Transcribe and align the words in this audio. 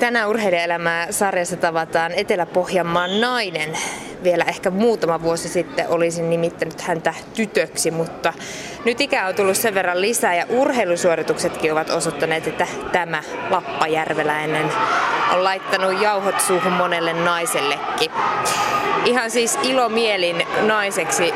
Tänään 0.00 0.28
urheilijaelämää 0.28 1.12
sarjassa 1.12 1.56
tavataan 1.56 2.12
Etelä-Pohjanmaan 2.12 3.20
nainen. 3.20 3.78
Vielä 4.22 4.44
ehkä 4.44 4.70
muutama 4.70 5.22
vuosi 5.22 5.48
sitten 5.48 5.88
olisin 5.88 6.30
nimittänyt 6.30 6.80
häntä 6.80 7.14
tytöksi, 7.34 7.90
mutta 7.90 8.32
nyt 8.84 9.00
ikää 9.00 9.26
on 9.26 9.34
tullut 9.34 9.56
sen 9.56 9.74
verran 9.74 10.00
lisää 10.00 10.34
ja 10.34 10.46
urheilusuorituksetkin 10.48 11.72
ovat 11.72 11.90
osoittaneet, 11.90 12.46
että 12.46 12.66
tämä 12.92 13.22
lappajärveläinen 13.50 14.72
on 15.32 15.44
laittanut 15.44 16.02
jauhot 16.02 16.40
suuhun 16.40 16.72
monelle 16.72 17.12
naisellekin. 17.12 18.10
Ihan 19.04 19.30
siis 19.30 19.58
ilomielin 19.62 20.46
naiseksi 20.60 21.34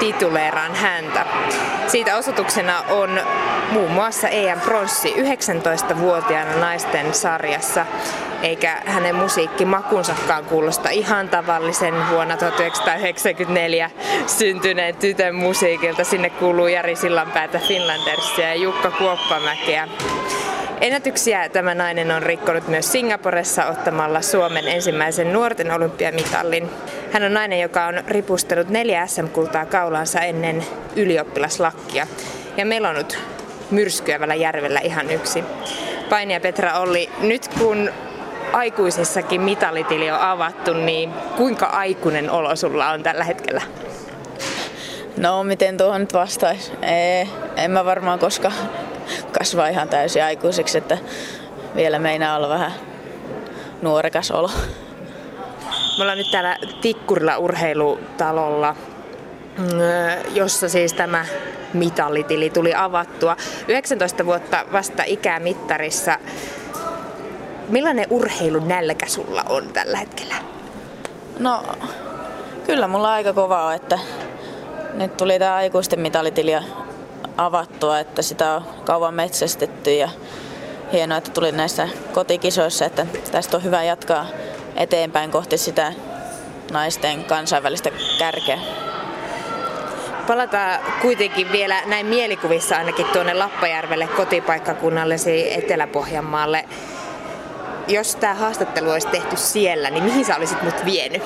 tituleeraan 0.00 0.74
häntä. 0.74 1.26
Siitä 1.86 2.16
osoituksena 2.16 2.80
on 2.88 3.20
muun 3.70 3.90
muassa 3.90 4.28
EM 4.28 4.60
Pronssi 4.60 5.14
19-vuotiaana 5.14 6.56
naisten 6.60 7.14
sarjassa, 7.14 7.86
eikä 8.42 8.82
hänen 8.86 9.14
musiikkimakunsakaan 9.14 10.44
kuulosta 10.44 10.90
ihan 10.90 11.28
tavallisen 11.28 11.94
vuonna 12.10 12.36
1994 12.36 13.90
syntyneen 14.26 14.96
tytön 14.96 15.34
musiikilta. 15.34 16.04
Sinne 16.04 16.30
kuuluu 16.30 16.66
Jari 16.66 16.96
Sillanpäätä 16.96 17.58
Finlandersia 17.58 18.48
ja 18.48 18.54
Jukka 18.54 18.90
Kuoppamäkeä. 18.90 19.88
Ennätyksiä 20.80 21.48
tämä 21.48 21.74
nainen 21.74 22.10
on 22.10 22.22
rikkonut 22.22 22.68
myös 22.68 22.92
Singaporessa 22.92 23.66
ottamalla 23.66 24.22
Suomen 24.22 24.68
ensimmäisen 24.68 25.32
nuorten 25.32 25.70
olympiamitallin. 25.70 26.70
Hän 27.12 27.22
on 27.22 27.34
nainen, 27.34 27.60
joka 27.60 27.86
on 27.86 27.94
ripustanut 28.06 28.68
neljä 28.68 29.06
SM-kultaa 29.06 29.66
kaulaansa 29.66 30.20
ennen 30.20 30.64
ylioppilaslakkia. 30.96 32.06
Ja 32.56 32.66
meillä 32.66 32.88
on 32.88 32.94
nyt 32.94 33.18
myrskyävällä 33.70 34.34
järvellä 34.34 34.80
ihan 34.80 35.10
yksi. 35.10 35.44
Painia 36.10 36.40
Petra 36.40 36.78
Olli, 36.78 37.10
nyt 37.20 37.48
kun 37.48 37.90
aikuisissakin 38.52 39.40
mitalitili 39.40 40.10
on 40.10 40.20
avattu, 40.20 40.72
niin 40.72 41.12
kuinka 41.36 41.66
aikuinen 41.66 42.30
olo 42.30 42.56
sulla 42.56 42.90
on 42.90 43.02
tällä 43.02 43.24
hetkellä? 43.24 43.62
No, 45.16 45.44
miten 45.44 45.76
tuohon 45.76 46.00
nyt 46.00 46.14
vastaisi? 46.14 46.72
Ei, 46.82 47.28
en 47.56 47.70
mä 47.70 47.84
varmaan 47.84 48.18
koskaan 48.18 48.54
kasvaa 49.38 49.68
ihan 49.68 49.88
täysin 49.88 50.24
aikuiseksi, 50.24 50.78
että 50.78 50.98
vielä 51.76 51.98
meinaa 51.98 52.36
olla 52.36 52.48
vähän 52.48 52.72
nuorekas 53.82 54.30
olo. 54.30 54.50
Me 55.98 56.02
ollaan 56.02 56.18
nyt 56.18 56.30
täällä 56.30 56.56
Tikkurilla 56.80 57.38
urheilutalolla, 57.38 58.76
jossa 60.34 60.68
siis 60.68 60.92
tämä 60.92 61.26
mitallitili 61.72 62.50
tuli 62.50 62.74
avattua. 62.74 63.36
19 63.68 64.26
vuotta 64.26 64.64
vasta 64.72 65.02
ikämittarissa. 65.06 66.18
Millainen 67.68 68.06
urheilunälkä 68.10 69.06
sulla 69.06 69.44
on 69.48 69.68
tällä 69.68 69.98
hetkellä? 69.98 70.34
No, 71.38 71.62
kyllä 72.66 72.88
mulla 72.88 73.12
aika 73.12 73.32
kova 73.32 73.74
että 73.74 73.98
nyt 74.94 75.16
tuli 75.16 75.38
tämä 75.38 75.54
aikuisten 75.54 76.00
mitalitili 76.00 76.52
avattua, 77.36 77.98
että 77.98 78.22
sitä 78.22 78.54
on 78.54 78.62
kauan 78.84 79.14
metsästetty 79.14 79.94
ja 79.94 80.08
hienoa, 80.92 81.18
että 81.18 81.30
tuli 81.30 81.52
näissä 81.52 81.88
kotikisoissa, 82.12 82.84
että 82.84 83.06
tästä 83.32 83.56
on 83.56 83.64
hyvä 83.64 83.82
jatkaa 83.82 84.26
eteenpäin 84.76 85.30
kohti 85.30 85.58
sitä 85.58 85.92
naisten 86.70 87.24
kansainvälistä 87.24 87.90
kärkeä. 88.18 88.58
Palataan 90.28 90.80
kuitenkin 91.02 91.52
vielä 91.52 91.82
näin 91.86 92.06
mielikuvissa 92.06 92.76
ainakin 92.76 93.06
tuonne 93.06 93.34
Lappajärvelle 93.34 94.06
kotipaikkakunnallesi 94.06 95.54
Etelä-Pohjanmaalle. 95.58 96.64
Jos 97.88 98.16
tämä 98.16 98.34
haastattelu 98.34 98.90
olisi 98.90 99.08
tehty 99.08 99.36
siellä, 99.36 99.90
niin 99.90 100.04
mihin 100.04 100.24
sä 100.24 100.36
olisit 100.36 100.62
mut 100.62 100.84
vienyt? 100.84 101.22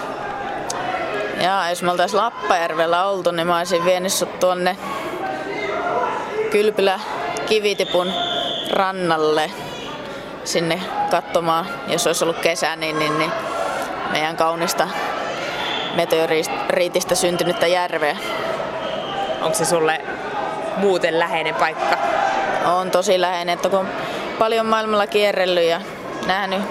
Jaa, 1.43 1.71
jos 1.71 1.83
me 1.83 1.91
oltaisiin 1.91 2.21
Lappajärvellä 2.23 3.05
oltu, 3.05 3.31
niin 3.31 3.47
mä 3.47 3.59
olisin 3.59 3.85
vienyt 3.85 4.13
sut 4.13 4.41
tuonne 4.41 4.77
Kylpylä 6.51 7.01
kivitipun 7.47 8.13
rannalle 8.71 9.51
sinne 10.45 10.81
katsomaan, 11.11 11.67
jos 11.89 12.07
olisi 12.07 12.25
ollut 12.25 12.39
kesä, 12.39 12.77
niin, 12.77 12.99
niin, 12.99 13.19
niin 13.19 13.33
meidän 14.13 14.37
kaunista 14.37 14.89
meteoriitista 15.95 17.15
syntynyttä 17.15 17.67
järveä. 17.67 18.17
Onko 19.43 19.55
se 19.55 19.65
sulle 19.65 20.01
muuten 20.77 21.19
läheinen 21.19 21.55
paikka? 21.55 21.97
On 22.65 22.91
tosi 22.91 23.21
läheinen, 23.21 23.53
että 23.53 23.69
kun 23.69 23.89
paljon 24.39 24.67
maailmalla 24.67 25.07
kierrellyt 25.07 25.65
ja 25.65 25.81
nähnyt 26.27 26.63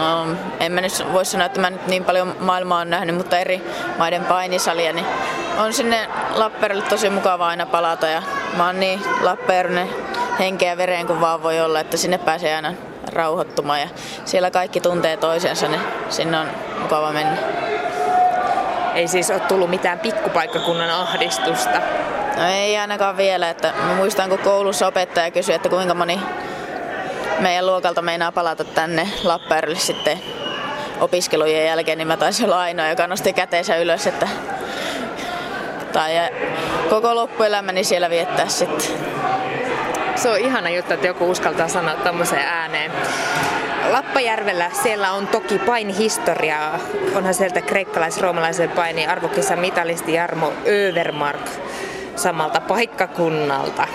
No, 0.00 0.26
en 0.60 0.72
mä 0.72 0.80
nyt 0.80 1.04
voi 1.12 1.24
sanoa, 1.24 1.46
että 1.46 1.60
mä 1.60 1.70
nyt 1.70 1.86
niin 1.86 2.04
paljon 2.04 2.36
maailmaa 2.40 2.80
on 2.80 2.90
nähnyt, 2.90 3.16
mutta 3.16 3.38
eri 3.38 3.62
maiden 3.98 4.24
painisalia, 4.24 4.92
niin 4.92 5.06
on 5.58 5.72
sinne 5.72 6.08
Lappeenrannalle 6.34 6.90
tosi 6.90 7.10
mukava 7.10 7.46
aina 7.46 7.66
palata 7.66 8.06
ja 8.06 8.22
mä 8.56 8.66
oon 8.66 8.80
niin 8.80 9.02
Lappeenrannan 9.20 9.88
henkeä 10.38 10.76
vereen 10.76 11.06
kuin 11.06 11.20
vaan 11.20 11.42
voi 11.42 11.60
olla, 11.60 11.80
että 11.80 11.96
sinne 11.96 12.18
pääsee 12.18 12.56
aina 12.56 12.74
rauhoittumaan 13.12 13.80
ja 13.80 13.88
siellä 14.24 14.50
kaikki 14.50 14.80
tuntee 14.80 15.16
toisensa, 15.16 15.68
niin 15.68 15.80
sinne 16.08 16.38
on 16.38 16.48
mukava 16.82 17.12
mennä. 17.12 17.59
Ei 18.94 19.08
siis 19.08 19.30
ole 19.30 19.40
tullut 19.40 19.70
mitään 19.70 20.00
pikkupaikkakunnan 20.00 20.90
ahdistusta? 20.90 21.80
No 22.36 22.48
ei 22.48 22.78
ainakaan 22.78 23.16
vielä. 23.16 23.50
Että 23.50 23.72
mä 23.86 23.94
muistan, 23.94 24.28
kun 24.28 24.38
koulussa 24.38 24.86
opettaja 24.86 25.30
kysyi, 25.30 25.54
että 25.54 25.68
kuinka 25.68 25.94
moni 25.94 26.20
meidän 27.38 27.66
luokalta 27.66 28.02
meinaa 28.02 28.32
palata 28.32 28.64
tänne 28.64 29.08
Lappeenrannalle 29.24 29.80
sitten 29.80 30.20
opiskelujen 31.00 31.66
jälkeen, 31.66 31.98
niin 31.98 32.08
mä 32.08 32.16
taisin 32.16 32.46
olla 32.46 32.60
ainoa, 32.60 32.88
joka 32.88 33.06
nosti 33.06 33.32
käteensä 33.32 33.76
ylös, 33.76 34.06
että 34.06 34.28
tai 35.92 36.12
koko 36.90 37.14
loppuelämäni 37.14 37.84
siellä 37.84 38.10
viettää 38.10 38.48
sitten. 38.48 38.86
Se 40.14 40.30
on 40.30 40.38
ihana 40.38 40.70
juttu, 40.70 40.94
että 40.94 41.06
joku 41.06 41.30
uskaltaa 41.30 41.68
sanoa 41.68 41.94
tämmöiseen 41.94 42.48
ääneen. 42.48 42.92
Lappajärvellä 43.88 44.70
siellä 44.82 45.12
on 45.12 45.26
toki 45.26 45.58
painihistoriaa. 45.58 46.78
Onhan 47.14 47.34
sieltä 47.34 47.60
kreikkalais-roomalaisen 47.60 48.70
paini 48.70 49.06
arvokisa 49.06 49.56
mitalisti 49.56 50.14
Jarmo 50.14 50.52
Övermark 50.66 51.50
samalta 52.16 52.60
paikkakunnalta 52.60 53.86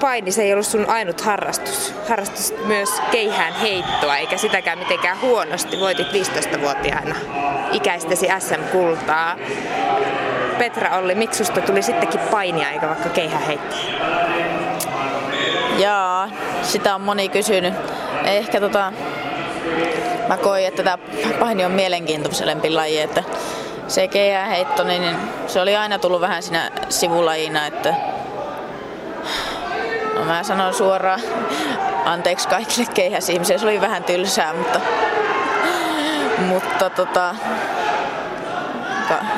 paini 0.00 0.32
se 0.32 0.42
ei 0.42 0.52
ollut 0.52 0.66
sun 0.66 0.88
ainut 0.88 1.20
harrastus. 1.20 1.94
Harrastus 2.08 2.54
myös 2.66 2.88
keihään 3.10 3.54
heittoa, 3.54 4.16
eikä 4.16 4.36
sitäkään 4.36 4.78
mitenkään 4.78 5.20
huonosti. 5.20 5.80
Voitit 5.80 6.06
15-vuotiaana 6.06 7.14
ikäistesi 7.72 8.26
SM-kultaa. 8.38 9.36
Petra 10.58 10.98
Olli, 10.98 11.14
miksi 11.14 11.38
susta 11.38 11.60
tuli 11.60 11.82
sittenkin 11.82 12.20
painia 12.20 12.70
eikä 12.70 12.88
vaikka 12.88 13.08
keihään 13.08 13.42
heittää? 13.42 13.78
Jaa, 15.78 16.28
sitä 16.62 16.94
on 16.94 17.00
moni 17.00 17.28
kysynyt. 17.28 17.74
Ehkä 18.28 18.60
tota, 18.60 18.92
mä 20.28 20.36
koin, 20.36 20.66
että 20.66 20.82
tämä 20.82 20.98
paini 21.40 21.64
on 21.64 21.72
mielenkiintoisempi 21.72 22.70
laji, 22.70 23.00
että 23.00 23.24
se 23.88 24.08
keihäänheitto, 24.08 24.84
niin 24.84 25.16
se 25.46 25.60
oli 25.60 25.76
aina 25.76 25.98
tullut 25.98 26.20
vähän 26.20 26.42
siinä 26.42 26.70
sivulajina, 26.88 27.66
että 27.66 27.94
No 30.18 30.24
mä 30.24 30.42
sanon 30.42 30.74
suoraan 30.74 31.20
anteeksi 32.04 32.48
kaikille 32.48 32.90
keihäsihmisille. 32.94 33.58
Se 33.58 33.66
oli 33.66 33.80
vähän 33.80 34.04
tylsää, 34.04 34.54
mutta, 34.54 34.80
mutta 36.38 36.90
tota, 36.90 37.34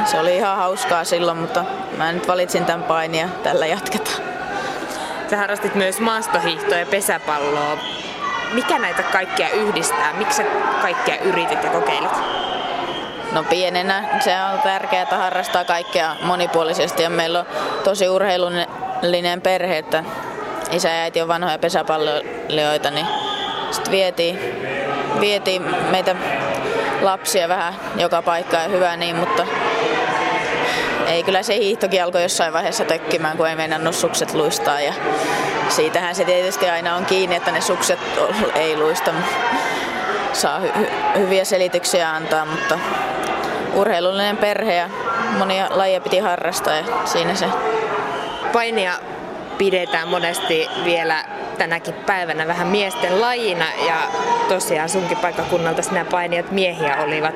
se 0.04 0.20
oli 0.20 0.36
ihan 0.36 0.56
hauskaa 0.56 1.04
silloin, 1.04 1.38
mutta 1.38 1.64
mä 1.96 2.12
nyt 2.12 2.28
valitsin 2.28 2.64
tämän 2.64 2.82
painia, 2.82 3.28
tällä 3.42 3.66
jatketaan. 3.66 4.22
Sä 5.30 5.36
harrastit 5.36 5.74
myös 5.74 6.00
maastohiihtoa 6.00 6.78
ja 6.78 6.86
pesäpalloa. 6.86 7.78
Mikä 8.52 8.78
näitä 8.78 9.02
kaikkia 9.02 9.50
yhdistää? 9.50 10.12
Miksi 10.12 10.36
sä 10.36 10.44
kaikkea 10.82 11.16
yritit 11.16 11.64
ja 11.64 11.70
kokeilit? 11.70 12.10
No 13.32 13.44
pienenä 13.44 14.04
se 14.20 14.34
on 14.52 14.58
tärkeää, 14.58 15.02
että 15.02 15.16
harrastaa 15.16 15.64
kaikkea 15.64 16.16
monipuolisesti 16.22 17.02
ja 17.02 17.10
meillä 17.10 17.38
on 17.40 17.46
tosi 17.84 18.08
urheilullinen 18.08 19.40
perhe, 19.40 19.78
että 19.78 20.04
isä 20.70 20.88
ja 20.88 21.02
äiti 21.02 21.22
on 21.22 21.28
vanhoja 21.28 21.58
pesäpalloilijoita, 21.58 22.90
niin 22.90 23.06
sitten 23.70 23.92
vietiin, 23.92 24.38
vietiin 25.20 25.62
meitä 25.90 26.16
lapsia 27.02 27.48
vähän 27.48 27.74
joka 27.96 28.22
paikkaan 28.22 28.62
ja 28.62 28.68
hyvä 28.68 28.96
niin, 28.96 29.16
mutta 29.16 29.46
ei 31.06 31.22
kyllä 31.22 31.42
se 31.42 31.56
hiihtokin 31.56 32.04
alkoi 32.04 32.22
jossain 32.22 32.52
vaiheessa 32.52 32.84
tökkimään, 32.84 33.36
kun 33.36 33.48
ei 33.48 33.56
meinannut 33.56 33.94
sukset 33.94 34.34
luistaa 34.34 34.80
ja 34.80 34.92
siitähän 35.70 36.14
se 36.14 36.24
tietysti 36.24 36.70
aina 36.70 36.96
on 36.96 37.06
kiinni, 37.06 37.36
että 37.36 37.52
ne 37.52 37.60
sukset 37.60 37.98
ei 38.54 38.76
luista. 38.76 39.10
Saa 40.32 40.60
hy- 40.60 41.18
hyviä 41.18 41.44
selityksiä 41.44 42.10
antaa, 42.10 42.44
mutta 42.44 42.78
urheilullinen 43.74 44.36
perhe 44.36 44.74
ja 44.74 44.88
monia 45.38 45.66
lajeja 45.70 46.00
piti 46.00 46.18
harrastaa 46.18 46.74
ja 46.74 46.84
siinä 47.04 47.34
se. 47.34 47.46
Painia 48.52 48.92
pidetään 49.58 50.08
monesti 50.08 50.68
vielä 50.84 51.24
tänäkin 51.58 51.94
päivänä 51.94 52.46
vähän 52.46 52.66
miesten 52.66 53.20
lajina 53.20 53.66
ja 53.86 53.96
tosiaan 54.48 54.88
sunkin 54.88 55.16
paikkakunnalta 55.16 55.82
sinä 55.82 56.04
painijat 56.04 56.50
miehiä 56.50 56.96
olivat. 56.96 57.34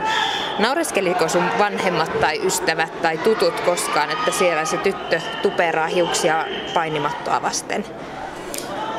Naureskeliko 0.58 1.28
sun 1.28 1.44
vanhemmat 1.58 2.20
tai 2.20 2.46
ystävät 2.46 3.02
tai 3.02 3.18
tutut 3.18 3.60
koskaan, 3.60 4.10
että 4.10 4.30
siellä 4.30 4.64
se 4.64 4.76
tyttö 4.76 5.20
tuperaa 5.42 5.86
hiuksia 5.86 6.44
painimattoa 6.74 7.42
vasten? 7.42 7.84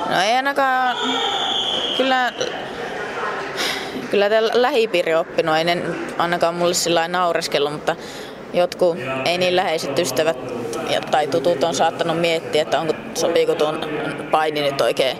No 0.10 0.22
ei 0.22 0.34
ainakaan, 0.34 0.98
kyllä, 1.98 2.34
kyllä 4.12 4.30
tämä 4.30 4.48
lähipiiri 4.54 5.16
oppinut, 5.16 5.57
ei 5.57 5.63
ne 5.63 5.81
ainakaan 6.18 6.56
mulle 6.56 6.74
sillä 6.74 7.07
naureskellut, 7.07 7.74
mutta 7.74 7.96
jotkut 8.54 8.98
ei 9.25 9.38
niin 9.38 9.56
läheiset 9.56 10.00
ystävät 10.00 10.38
tai 11.12 11.28
tutut 11.28 11.63
on 11.63 11.75
saattanut 11.75 12.22
miettiä, 12.22 12.62
että 12.62 12.80
onko, 12.80 12.94
sopiiko 13.13 13.56
tuon 13.56 13.86
paini 14.31 14.62
nyt 14.62 14.81
oikein 14.81 15.18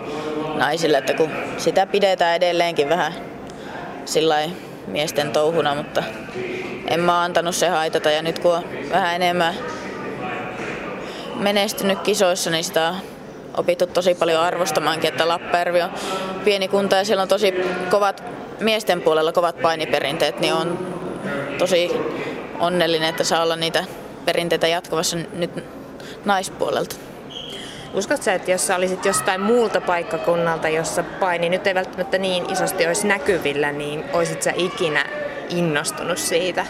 naisille, 0.54 0.98
että 0.98 1.14
kun 1.14 1.30
sitä 1.58 1.86
pidetään 1.86 2.36
edelleenkin 2.36 2.88
vähän 2.88 3.12
sillä 4.04 4.36
miesten 4.86 5.32
touhuna, 5.32 5.74
mutta 5.74 6.02
en 6.88 7.00
mä 7.00 7.22
antanut 7.22 7.54
se 7.54 7.68
haitata. 7.68 8.10
Ja 8.10 8.22
nyt 8.22 8.38
kun 8.38 8.54
on 8.54 8.64
vähän 8.90 9.14
enemmän 9.14 9.54
menestynyt 11.34 11.98
kisoissa, 11.98 12.50
niin 12.50 12.64
sitä 12.64 12.88
on 12.88 12.96
opittu 13.56 13.86
tosi 13.86 14.14
paljon 14.14 14.40
arvostamaankin, 14.40 15.08
että 15.08 15.28
Lappajärvi 15.28 15.82
on 15.82 15.90
pieni 16.44 16.68
kunta 16.68 16.96
ja 16.96 17.04
siellä 17.04 17.22
on 17.22 17.28
tosi 17.28 17.54
kovat 17.90 18.24
miesten 18.60 19.02
puolella 19.02 19.32
kovat 19.32 19.62
painiperinteet, 19.62 20.40
niin 20.40 20.54
on 20.54 20.96
tosi 21.58 21.90
onnellinen, 22.58 23.08
että 23.08 23.24
saa 23.24 23.42
olla 23.42 23.56
niitä 23.56 23.84
perinteitä 24.24 24.66
jatkuvassa 24.66 25.16
nyt 25.32 25.64
naispuolelta. 26.24 26.96
Uskotko 27.94 28.24
sä, 28.24 28.34
että 28.34 28.50
jos 28.50 28.66
sä 28.66 28.76
olisit 28.76 29.04
jostain 29.04 29.40
muulta 29.40 29.80
paikkakunnalta, 29.80 30.68
jossa 30.68 31.02
paini 31.02 31.48
nyt 31.48 31.66
ei 31.66 31.74
välttämättä 31.74 32.18
niin 32.18 32.52
isosti 32.52 32.86
olisi 32.86 33.06
näkyvillä, 33.06 33.72
niin 33.72 34.04
olisit 34.12 34.42
sä 34.42 34.52
ikinä 34.56 35.04
innostunut 35.48 36.18
siitä? 36.18 36.66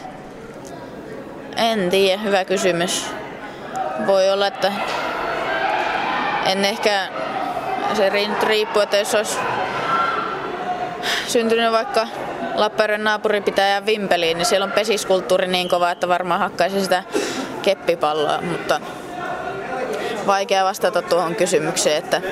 En 1.57 1.91
tiedä, 1.91 2.23
hyvä 2.23 2.45
kysymys. 2.45 3.07
Voi 4.07 4.31
olla, 4.31 4.47
että 4.47 4.73
en 6.47 6.65
ehkä, 6.65 7.09
se 7.95 8.11
riippuu, 8.43 8.83
että 8.83 8.97
jos 8.97 9.15
olisi 9.15 9.39
syntynyt 11.27 11.73
vaikka 11.73 12.09
Lappajärven 12.55 13.05
naapuripitäjä 13.05 13.87
Vimpeliin, 13.87 14.39
niin 14.39 14.47
siellä 14.47 14.65
on 14.65 14.73
pesiskulttuuri 14.73 15.47
niin 15.47 15.69
kova, 15.69 15.91
että 15.91 16.09
varmaan 16.09 16.41
hakkaisi 16.41 16.81
sitä 16.81 17.03
keppipalloa, 17.63 18.41
mutta 18.41 18.81
vaikea 20.27 20.65
vastata 20.65 21.03
tuohon 21.03 21.35
kysymykseen, 21.35 21.97
että 21.97 22.23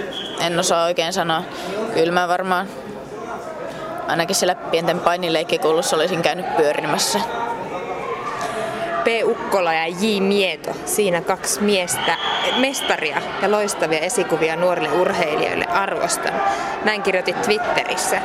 en 0.40 0.58
osaa 0.58 0.84
oikein 0.84 1.12
sanoa. 1.12 1.42
Kyllä 1.94 2.12
mä 2.12 2.28
varmaan 2.28 2.68
ainakin 4.08 4.36
siellä 4.36 4.54
pienten 4.54 5.00
painileikkikoulussa 5.00 5.96
olisin 5.96 6.22
käynyt 6.22 6.56
pyörimässä. 6.56 7.20
P. 9.04 9.06
Ukkola 9.24 9.74
ja 9.74 9.86
J. 9.86 10.20
Mieto, 10.20 10.70
siinä 10.84 11.20
kaksi 11.20 11.62
miestä, 11.62 12.16
mestaria 12.56 13.22
ja 13.42 13.50
loistavia 13.50 13.98
esikuvia 13.98 14.56
nuorille 14.56 14.92
urheilijoille 14.92 15.64
arvostan. 15.66 16.32
Näin 16.84 17.02
kirjoitit 17.02 17.42
Twitterissä. 17.42 18.20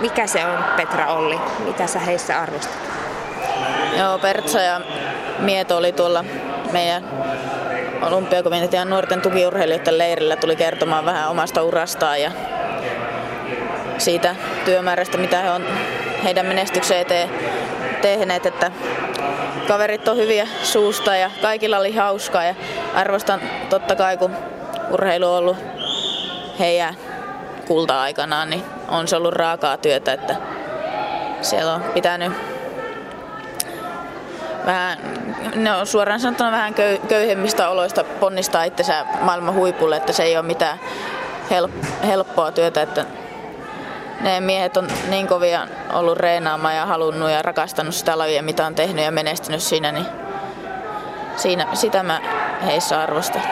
Mikä 0.00 0.26
se 0.26 0.46
on, 0.46 0.64
Petra 0.76 1.06
Olli? 1.06 1.40
Mitä 1.64 1.86
sä 1.86 1.98
heissä 1.98 2.40
arvostat? 2.40 2.78
Joo, 3.98 4.18
Pertsa 4.18 4.60
ja 4.60 4.80
Mieto 5.38 5.76
oli 5.76 5.92
tuolla 5.92 6.24
meidän 6.72 7.04
olympiakomitean 8.02 8.90
nuorten 8.90 9.20
tukiurheilijoiden 9.20 9.98
leirillä. 9.98 10.36
Tuli 10.36 10.56
kertomaan 10.56 11.04
vähän 11.04 11.30
omasta 11.30 11.62
urastaan 11.62 12.20
ja 12.20 12.30
siitä 13.98 14.36
työmäärästä, 14.64 15.18
mitä 15.18 15.40
he 15.40 15.50
on 15.50 15.64
heidän 16.24 16.46
menestykseen 16.46 17.00
eteen 17.00 17.30
tehneet, 18.02 18.46
että 18.46 18.70
kaverit 19.68 20.08
on 20.08 20.16
hyviä 20.16 20.48
suusta 20.62 21.16
ja 21.16 21.30
kaikilla 21.42 21.78
oli 21.78 21.94
hauskaa 21.96 22.44
ja 22.44 22.54
arvostan 22.94 23.40
totta 23.70 23.96
kai 23.96 24.16
kun 24.16 24.36
urheilu 24.90 25.26
on 25.26 25.38
ollut 25.38 25.56
heidän 26.58 26.94
kulta-aikanaan, 27.66 28.50
niin 28.50 28.64
on 28.88 29.08
se 29.08 29.16
ollut 29.16 29.34
raakaa 29.34 29.76
työtä, 29.76 30.12
että 30.12 30.36
siellä 31.40 31.74
on 31.74 31.82
pitänyt 31.82 32.32
vähän, 34.66 34.98
no 35.54 35.84
suoraan 35.84 36.20
sanottuna 36.20 36.52
vähän 36.52 36.74
köy, 36.74 36.98
köyhemmistä 37.08 37.68
oloista 37.68 38.04
ponnistaa 38.04 38.64
itsensä 38.64 39.06
maailman 39.20 39.54
huipulle, 39.54 39.96
että 39.96 40.12
se 40.12 40.22
ei 40.22 40.36
ole 40.36 40.46
mitään 40.46 40.80
helppoa 42.06 42.52
työtä, 42.52 42.82
että 42.82 43.04
ne 44.22 44.40
miehet 44.40 44.76
on 44.76 44.88
niin 45.08 45.26
kovia 45.26 45.66
ollut 45.92 46.18
reenaamaan 46.18 46.76
ja 46.76 46.86
halunnut 46.86 47.30
ja 47.30 47.42
rakastanut 47.42 47.94
sitä 47.94 48.18
lajia, 48.18 48.42
mitä 48.42 48.66
on 48.66 48.74
tehnyt 48.74 49.04
ja 49.04 49.10
menestynyt 49.10 49.62
siinä, 49.62 49.92
niin 49.92 50.06
siinä, 51.36 51.66
sitä 51.74 52.02
mä 52.02 52.20
heissä 52.66 53.00
arvostan. 53.00 53.42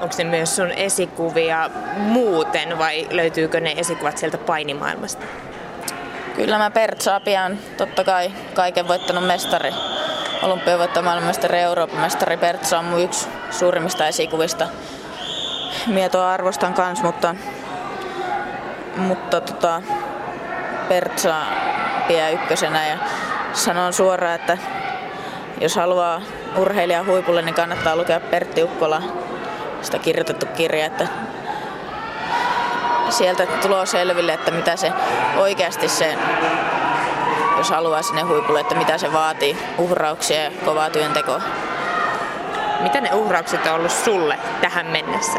Onko 0.00 0.14
ne 0.18 0.24
myös 0.24 0.56
sun 0.56 0.70
esikuvia 0.70 1.70
muuten 1.96 2.78
vai 2.78 3.06
löytyykö 3.10 3.60
ne 3.60 3.74
esikuvat 3.76 4.18
sieltä 4.18 4.38
painimaailmasta? 4.38 5.26
Kyllä 6.36 6.58
mä 6.58 6.70
Pertsaa 6.70 7.20
pian, 7.20 7.58
totta 7.76 8.04
kai 8.04 8.32
kaiken 8.54 8.88
voittanut 8.88 9.26
mestari. 9.26 9.70
Olympiavoittaja 10.42 11.02
maailmanmestari 11.02 11.58
Euroopan 11.58 12.00
mestari 12.00 12.36
Pertsa 12.36 12.78
on 12.78 12.84
mun 12.84 13.00
yksi 13.00 13.28
suurimmista 13.50 14.06
esikuvista. 14.06 14.68
Mietoa 15.86 16.32
arvostan 16.32 16.74
kans, 16.74 17.02
mutta, 17.02 17.34
mutta 19.00 19.40
tota, 19.40 19.82
Pertsa 20.88 21.34
pidä 22.08 22.28
ykkösenä 22.28 22.86
ja 22.86 22.98
sanon 23.52 23.92
suoraan, 23.92 24.34
että 24.34 24.58
jos 25.60 25.76
haluaa 25.76 26.22
urheilija 26.56 27.04
huipulle, 27.04 27.42
niin 27.42 27.54
kannattaa 27.54 27.96
lukea 27.96 28.20
Pertti 28.20 28.62
Ukkola 28.62 29.02
sitä 29.82 29.98
kirjoitettu 29.98 30.46
kirja, 30.46 30.86
että 30.86 31.08
sieltä 33.10 33.46
tulee 33.46 33.86
selville, 33.86 34.32
että 34.32 34.50
mitä 34.50 34.76
se 34.76 34.92
oikeasti 35.36 35.88
se, 35.88 36.18
jos 37.58 37.70
haluaa 37.70 38.02
sinne 38.02 38.22
huipulle, 38.22 38.60
että 38.60 38.74
mitä 38.74 38.98
se 38.98 39.12
vaatii, 39.12 39.56
uhrauksia 39.78 40.44
ja 40.44 40.50
kovaa 40.64 40.90
työntekoa. 40.90 41.40
Mitä 42.80 43.00
ne 43.00 43.14
uhraukset 43.14 43.66
on 43.66 43.72
ollut 43.72 43.90
sulle 43.90 44.38
tähän 44.60 44.86
mennessä? 44.86 45.38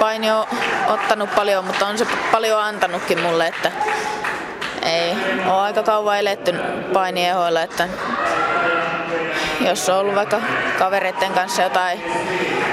Paini 0.00 0.30
on 0.30 0.46
ottanut 0.86 1.34
paljon, 1.34 1.64
mutta 1.64 1.86
on 1.86 1.98
se 1.98 2.06
paljon 2.32 2.60
antanutkin 2.60 3.20
mulle, 3.20 3.46
että 3.46 3.72
ei. 4.82 5.16
Ole 5.46 5.60
aika 5.60 5.82
kauan 5.82 6.18
eletty 6.18 6.54
painiehoilla, 6.92 7.62
että 7.62 7.88
jos 9.60 9.88
on 9.88 9.98
ollut 9.98 10.14
vaikka 10.14 10.40
kavereiden 10.78 11.32
kanssa 11.32 11.62
jotain 11.62 12.02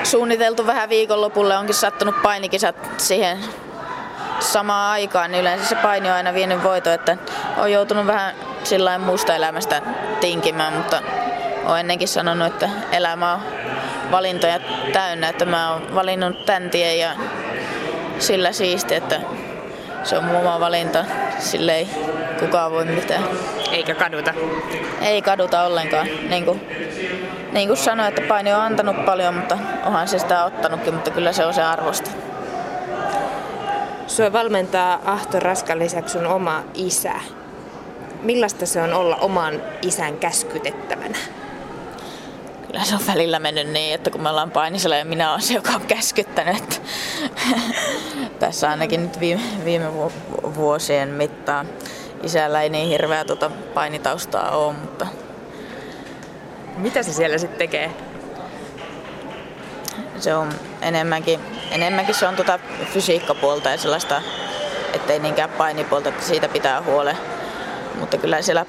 suunniteltu 0.04 0.68
vähän 0.68 0.90
viikonlopulle, 0.90 1.58
onkin 1.58 1.76
sattunut 1.76 2.22
painikisat 2.22 2.76
siihen 2.98 3.38
samaan 4.40 4.92
aikaan, 4.92 5.32
niin 5.32 5.42
yleensä 5.42 5.66
se 5.66 5.76
paini 5.76 6.10
on 6.10 6.16
aina 6.16 6.34
vienyt 6.34 6.64
voito, 6.64 6.92
että 6.92 7.18
on 7.58 7.72
joutunut 7.72 8.08
vähän 8.08 8.36
sillä 8.64 8.98
muusta 8.98 9.36
elämästä 9.36 9.82
tinkimään, 10.20 10.74
mutta 10.74 11.02
olen 11.66 11.80
ennenkin 11.80 12.08
sanonut, 12.08 12.48
että 12.48 12.70
elämä 12.92 13.34
on 13.34 13.42
valintoja 14.12 14.60
täynnä, 14.94 15.30
että 15.30 15.46
mä 15.46 15.74
oon 15.74 15.96
valinnut 15.96 16.46
tämän 16.46 16.70
tien 16.70 17.00
ja 17.00 17.12
sillä 18.20 18.52
siisti, 18.52 18.96
että 18.96 19.22
se 20.04 20.18
on 20.18 20.24
mun 20.24 20.36
oma 20.36 20.60
valinta, 20.60 21.06
sille 21.40 21.76
ei 21.76 21.88
kukaan 22.40 22.72
voi 22.72 22.86
mitään. 22.86 23.24
Eikä 23.72 23.96
kaduta? 23.96 24.34
Ei 25.02 25.22
kaduta 25.22 25.64
ollenkaan. 25.64 26.08
Niin 26.30 26.46
kuin, 26.46 26.62
niin 27.52 27.68
kuin 27.68 27.78
sanoin, 27.78 28.10
että 28.10 28.22
paini 28.28 28.54
on 28.54 28.62
antanut 28.62 29.06
paljon, 29.06 29.34
mutta 29.34 29.58
onhan 29.86 30.08
se 30.08 30.20
sitä 30.20 30.44
ottanutkin, 30.44 30.94
mutta 30.94 31.12
kyllä 31.12 31.32
se 31.32 31.46
on 31.46 31.54
se 31.54 31.64
arvosta. 31.64 32.10
Sua 34.08 34.34
valmentaa 34.34 35.00
Ahto 35.06 35.40
Raskan 35.40 35.80
lisäksi 35.80 36.12
sun 36.12 36.28
oma 36.28 36.64
isä. 36.74 37.14
Millaista 38.22 38.66
se 38.66 38.82
on 38.82 38.94
olla 38.94 39.16
oman 39.16 39.62
isän 39.82 40.18
käskytettävänä? 40.18 41.18
Kyllä 42.68 42.84
se 42.84 42.96
on 42.96 43.08
välillä 43.08 43.40
mennyt 43.40 43.70
niin, 43.70 43.96
että 43.96 44.10
kun 44.10 44.22
me 44.22 44.30
ollaan 44.30 44.52
painisella 44.52 44.96
ja 44.96 45.06
minä 45.06 45.30
olen 45.30 45.42
se, 45.42 45.54
joka 45.54 45.72
on 45.72 45.82
käskyttänyt. 45.82 46.82
Tässä 48.40 48.70
ainakin 48.70 49.04
nyt 49.04 49.20
viime, 49.20 49.42
viime 49.66 49.94
vuosien 50.56 51.10
mittaan. 51.10 51.68
Isällä 52.24 52.62
ei 52.62 52.70
niin 52.70 52.88
hirveä 52.90 53.26
tuota 53.26 53.52
painitaustaa 53.74 54.52
ole, 54.52 54.74
mutta... 54.74 55.08
Mitä 56.78 57.04
se 57.04 57.14
siellä 57.14 57.38
sitten 57.38 57.58
tekee? 57.58 57.92
Se 60.20 60.36
on 60.36 60.54
enemmänkin, 60.82 61.40
enemmänkin 61.72 62.16
se 62.16 62.28
on 62.28 62.36
tuota 62.36 62.60
fysiikkapuolta 62.94 63.70
ja 63.70 63.78
sellaista, 63.78 64.22
ettei 64.94 65.20
niinkään 65.20 65.50
painipuolta, 65.50 66.10
että 66.10 66.26
siitä 66.26 66.48
pitää 66.48 66.82
huole. 66.82 67.18
Mutta 68.00 68.18
kyllä 68.18 68.42
siellä 68.42 68.66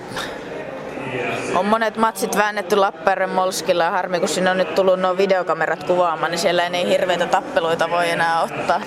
on 1.55 1.67
monet 1.67 1.97
matsit 1.97 2.37
väännetty 2.37 2.77
Lappeenrannan 2.77 3.37
Molskilla 3.37 3.85
ja 3.85 3.91
harmi, 3.91 4.21
kun 4.21 4.29
sinne 4.29 4.51
on 4.51 4.59
nyt 4.59 4.75
tullut 4.75 5.01
nuo 5.01 5.17
videokamerat 5.17 5.85
kuvaamaan, 5.85 6.31
niin 6.31 6.39
siellä 6.39 6.65
ei 6.65 6.71
niin 6.71 6.89
hirveitä 6.89 7.27
tappeluita 7.27 7.91
voi 7.91 8.11
enää 8.11 8.43
ottaa. 8.43 8.81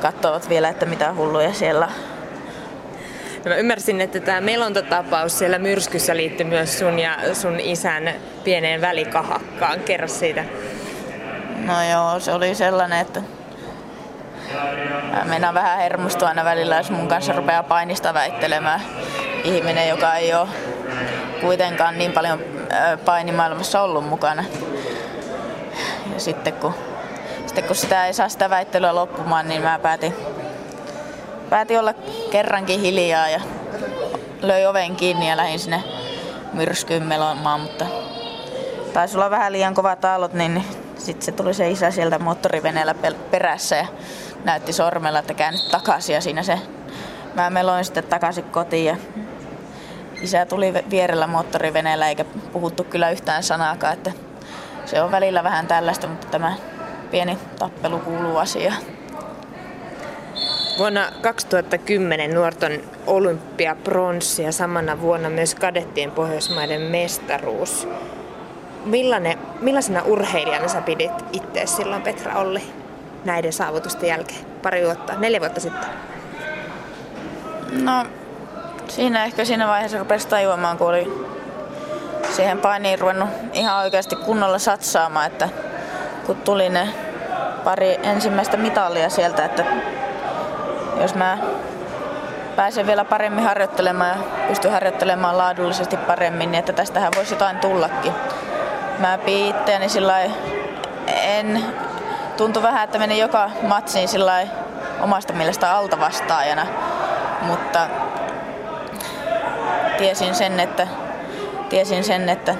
Katsovat 0.00 0.48
vielä, 0.48 0.68
että 0.68 0.86
mitä 0.86 1.14
hulluja 1.14 1.52
siellä 1.52 1.88
Mä 3.44 3.56
ymmärsin, 3.56 4.00
että 4.00 4.20
tämä 4.20 4.40
melontotapaus 4.40 5.38
siellä 5.38 5.58
myrskyssä 5.58 6.16
liittyy 6.16 6.46
myös 6.46 6.78
sun 6.78 6.98
ja 6.98 7.16
sun 7.32 7.60
isän 7.60 8.14
pieneen 8.44 8.80
välikahakkaan. 8.80 9.80
Kerro 9.80 10.08
siitä. 10.08 10.44
No 11.66 11.72
joo, 11.90 12.20
se 12.20 12.32
oli 12.32 12.54
sellainen, 12.54 13.00
että 13.00 13.22
Mä 15.40 15.54
vähän 15.54 15.78
hermostua 15.78 16.28
aina 16.28 16.44
välillä, 16.44 16.76
jos 16.76 16.90
mun 16.90 17.08
kanssa 17.08 17.32
rupeaa 17.32 17.62
painista 17.62 18.14
väittelemään 18.14 18.80
ihminen, 19.44 19.88
joka 19.88 20.14
ei 20.14 20.34
ole 20.34 20.48
kuitenkaan 21.40 21.98
niin 21.98 22.12
paljon 22.12 22.40
painimaailmassa 23.04 23.82
ollut 23.82 24.08
mukana. 24.08 24.44
Ja 26.14 26.20
sitten 26.20 26.52
kun, 26.52 26.74
sitten 27.46 27.64
kun 27.64 27.76
sitä 27.76 28.06
ei 28.06 28.12
saa 28.12 28.28
sitä 28.28 28.50
väittelyä 28.50 28.94
loppumaan, 28.94 29.48
niin 29.48 29.62
mä 29.62 29.78
päätin, 29.78 30.14
päätin 31.50 31.80
olla 31.80 31.94
kerrankin 32.30 32.80
hiljaa 32.80 33.28
ja 33.28 33.40
löi 34.42 34.66
oven 34.66 34.96
kiinni 34.96 35.30
ja 35.30 35.36
lähdin 35.36 35.58
sinne 35.58 35.82
myrskyyn 36.52 37.02
melomaan, 37.02 37.60
mutta 37.60 37.86
taisi 38.92 39.16
olla 39.16 39.30
vähän 39.30 39.52
liian 39.52 39.74
kovat 39.74 40.04
aallot, 40.04 40.32
niin 40.32 40.64
sitten 40.98 41.24
se 41.24 41.32
tuli 41.32 41.54
se 41.54 41.70
isä 41.70 41.90
sieltä 41.90 42.18
moottoriveneellä 42.18 42.94
perässä 43.30 43.76
ja 43.76 43.86
näytti 44.44 44.72
sormella, 44.72 45.18
että 45.18 45.34
käännyt 45.34 45.68
takaisin 45.70 46.14
ja 46.14 46.20
siinä 46.20 46.42
se 46.42 46.58
mä 47.34 47.50
meloin 47.50 47.84
sitten 47.84 48.04
takaisin 48.04 48.44
kotiin 48.44 48.84
ja 48.84 48.96
isä 50.24 50.46
tuli 50.46 50.74
vierellä 50.90 51.26
moottoriveneellä 51.26 52.08
eikä 52.08 52.24
puhuttu 52.52 52.84
kyllä 52.84 53.10
yhtään 53.10 53.42
sanaakaan, 53.42 53.92
että 53.92 54.12
se 54.84 55.02
on 55.02 55.10
välillä 55.10 55.44
vähän 55.44 55.66
tällaista, 55.66 56.06
mutta 56.06 56.26
tämä 56.26 56.54
pieni 57.10 57.38
tappelu 57.58 57.98
kuuluu 57.98 58.36
asiaan. 58.36 58.82
Vuonna 60.78 61.12
2010 61.20 62.34
nuorton 62.34 62.72
olympiapronssi 63.06 64.42
ja 64.42 64.52
samana 64.52 65.00
vuonna 65.00 65.30
myös 65.30 65.54
kadettien 65.54 66.10
Pohjoismaiden 66.10 66.80
mestaruus. 66.80 67.88
Millainen, 68.84 69.38
millaisena 69.60 70.02
urheilijana 70.02 70.68
sä 70.68 70.80
pidit 70.80 71.12
itse 71.32 71.66
silloin 71.66 72.02
Petra 72.02 72.38
Olli 72.38 72.62
näiden 73.24 73.52
saavutusten 73.52 74.08
jälkeen? 74.08 74.46
Pari 74.62 74.84
vuotta, 74.84 75.14
neljä 75.18 75.40
vuotta 75.40 75.60
sitten. 75.60 75.88
No 77.72 78.06
siinä 78.88 79.24
ehkä 79.24 79.44
siinä 79.44 79.68
vaiheessa 79.68 79.98
rupesi 79.98 80.28
tajuamaan, 80.28 80.78
kun 80.78 80.88
oli 80.88 81.30
siihen 82.30 82.58
painiin 82.58 82.98
ruvennut 82.98 83.28
ihan 83.52 83.78
oikeasti 83.78 84.16
kunnolla 84.16 84.58
satsaamaan, 84.58 85.26
että 85.26 85.48
kun 86.26 86.36
tuli 86.36 86.68
ne 86.68 86.88
pari 87.64 87.98
ensimmäistä 88.02 88.56
mitalia 88.56 89.08
sieltä, 89.08 89.44
että 89.44 89.64
jos 91.00 91.14
mä 91.14 91.38
pääsen 92.56 92.86
vielä 92.86 93.04
paremmin 93.04 93.44
harjoittelemaan 93.44 94.10
ja 94.10 94.24
pystyn 94.48 94.72
harjoittelemaan 94.72 95.38
laadullisesti 95.38 95.96
paremmin, 95.96 96.50
niin 96.50 96.58
että 96.58 96.72
tästähän 96.72 97.12
voisi 97.16 97.34
jotain 97.34 97.58
tullakin. 97.58 98.12
Mä 98.98 99.18
pidin 99.18 99.56
itseäni 99.56 99.88
sillä 99.88 100.20
en 101.06 101.64
tuntui 102.36 102.62
vähän, 102.62 102.84
että 102.84 102.98
meni 102.98 103.18
joka 103.18 103.50
matsiin 103.62 104.08
sillä 104.08 104.46
omasta 105.00 105.32
mielestä 105.32 105.76
altavastaajana, 105.76 106.66
mutta 107.42 107.86
tiesin 109.98 110.34
sen, 110.34 110.60
että, 110.60 110.86
tiesin 111.68 112.04
sen, 112.04 112.28
että 112.28 112.54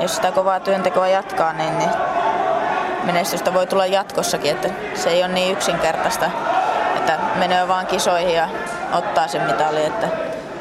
jos 0.00 0.16
sitä 0.16 0.32
kovaa 0.32 0.60
työntekoa 0.60 1.08
jatkaa, 1.08 1.52
niin, 1.52 1.78
niin 1.78 1.90
menestystä 3.04 3.54
voi 3.54 3.66
tulla 3.66 3.86
jatkossakin, 3.86 4.50
että 4.50 4.68
se 4.94 5.10
ei 5.10 5.24
ole 5.24 5.32
niin 5.32 5.52
yksinkertaista, 5.52 6.30
että 6.96 7.18
menee 7.36 7.68
vaan 7.68 7.86
kisoihin 7.86 8.34
ja 8.34 8.48
ottaa 8.92 9.28
sen 9.28 9.42
mitali, 9.42 9.84
että 9.84 10.08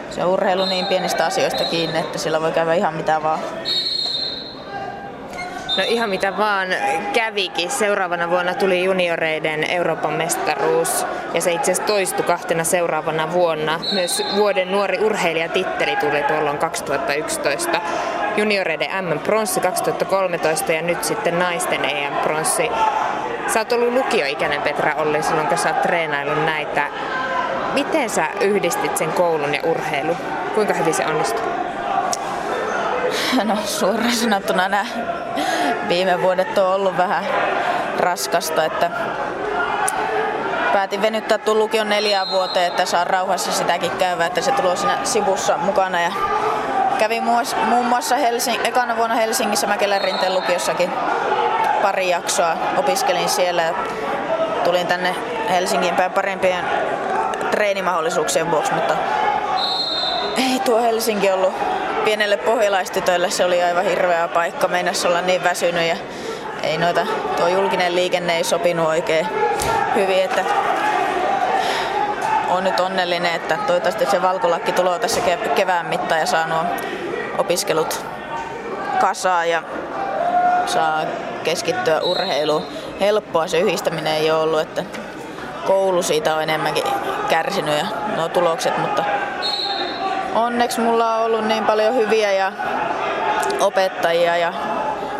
se 0.10 0.24
urheilu 0.24 0.65
niin 0.65 0.86
pienistä 0.86 1.25
asioista 1.25 1.63
kiinni, 1.63 2.00
että 2.00 2.18
sillä 2.18 2.42
voi 2.42 2.51
käydä 2.51 2.74
ihan 2.74 2.94
mitä 2.94 3.24
vaan. 3.24 3.39
No 5.77 5.84
ihan 5.88 6.10
mitä 6.10 6.38
vaan 6.38 6.68
kävikin. 7.13 7.72
Seuraavana 7.72 8.30
vuonna 8.30 8.53
tuli 8.53 8.84
junioreiden 8.84 9.63
Euroopan 9.63 10.13
mestaruus 10.13 11.06
ja 11.34 11.42
se 11.42 11.51
itse 11.51 11.72
asiassa 11.72 11.94
toistui 11.94 12.25
kahtena 12.25 12.63
seuraavana 12.63 13.34
vuonna. 13.34 13.80
Myös 13.92 14.24
vuoden 14.36 14.72
nuori 14.72 15.00
urheilijatitteli 15.00 15.96
tuli 15.96 16.24
tuolloin 16.24 16.58
2011. 16.58 17.82
Junioreiden 18.38 19.06
M-pronssi 19.06 19.60
2013 19.60 20.72
ja 20.72 20.82
nyt 20.82 21.03
sitten 21.03 21.39
naisten 21.39 21.86
EM-pronssi. 21.86 22.70
Sä 23.48 23.60
oot 23.60 23.72
ollut 23.72 23.94
lukioikäinen 23.94 24.62
Petra 24.62 24.96
Olli 24.96 25.24
silloin, 25.24 25.48
kun 25.48 25.58
sä 25.58 25.70
oot 25.70 25.82
treenaillut 25.82 26.46
näitä. 26.46 26.88
Miten 27.74 28.10
sä 28.10 28.27
yhdistit 28.42 28.98
sen 28.98 29.12
koulun 29.12 29.53
ja 29.53 29.62
urheilun? 29.63 30.18
Kuinka 30.56 30.74
hyvin 30.74 30.94
se 30.94 31.06
onnistui? 31.06 31.62
No 33.43 33.57
suoraan 33.65 34.15
sanottuna 34.15 34.67
nämä 34.67 34.85
viime 35.87 36.21
vuodet 36.21 36.57
on 36.57 36.67
ollut 36.67 36.97
vähän 36.97 37.25
raskasta, 37.99 38.65
että 38.65 38.91
päätin 40.73 41.01
venyttää 41.01 41.37
tuon 41.37 41.59
lukion 41.59 41.89
neljään 41.89 42.29
vuoteen, 42.29 42.67
että 42.67 42.85
saan 42.85 43.07
rauhassa 43.07 43.51
sitäkin 43.51 43.91
käyvää, 43.91 44.27
että 44.27 44.41
se 44.41 44.51
tulee 44.51 44.75
siinä 44.75 44.97
sivussa 45.03 45.57
mukana. 45.57 46.01
Ja 46.01 46.11
kävin 46.99 47.23
muun 47.65 47.85
muassa 47.85 48.15
Helsing, 48.15 48.65
ekana 48.65 48.97
vuonna 48.97 49.15
Helsingissä 49.15 49.67
Mäkelän 49.67 50.01
rinteen 50.01 50.33
lukiossakin 50.33 50.91
pari 51.81 52.09
jaksoa. 52.09 52.57
Opiskelin 52.77 53.29
siellä 53.29 53.61
ja 53.61 53.73
tulin 54.63 54.87
tänne 54.87 55.15
Helsingin 55.49 55.95
päin 55.95 56.11
parempien 56.11 56.65
treenimahdollisuuksien 57.51 58.51
vuoksi, 58.51 58.73
mutta 58.73 58.95
ei 60.37 60.59
tuo 60.65 60.81
Helsinki 60.81 61.31
ollut 61.31 61.53
pienelle 62.05 62.37
pohjalaistytölle 62.37 63.29
se 63.29 63.45
oli 63.45 63.63
aivan 63.63 63.85
hirveä 63.85 64.27
paikka. 64.27 64.67
Meinas 64.67 65.05
olla 65.05 65.21
niin 65.21 65.43
väsynyt 65.43 65.87
ja 65.87 65.95
ei 66.63 66.77
noita, 66.77 67.07
tuo 67.37 67.47
julkinen 67.47 67.95
liikenne 67.95 68.37
ei 68.37 68.43
sopinut 68.43 68.87
oikein 68.87 69.27
hyvin, 69.95 70.23
että 70.23 70.45
on 72.49 72.63
nyt 72.63 72.79
onnellinen, 72.79 73.35
että 73.35 73.57
toivottavasti 73.67 74.05
se 74.05 74.21
valkolakki 74.21 74.71
tulee 74.71 74.99
tässä 74.99 75.21
kevään 75.55 75.85
mittaan 75.85 76.19
ja 76.19 76.25
saa 76.25 76.47
nuo 76.47 76.63
opiskelut 77.37 78.05
kasaan 79.01 79.49
ja 79.49 79.63
saa 80.65 81.03
keskittyä 81.43 82.01
urheiluun. 82.01 82.67
Helppoa 82.99 83.47
se 83.47 83.59
yhdistäminen 83.59 84.13
ei 84.13 84.31
ole 84.31 84.41
ollut, 84.41 84.59
että 84.59 84.83
koulu 85.67 86.03
siitä 86.03 86.35
on 86.35 86.43
enemmänkin 86.43 86.83
kärsinyt 87.29 87.77
ja 87.77 87.85
nuo 88.15 88.29
tulokset, 88.29 88.77
mutta 88.77 89.03
onneksi 90.35 90.81
mulla 90.81 91.15
on 91.15 91.25
ollut 91.25 91.45
niin 91.45 91.65
paljon 91.65 91.95
hyviä 91.95 92.31
ja 92.31 92.51
opettajia 93.59 94.37
ja 94.37 94.53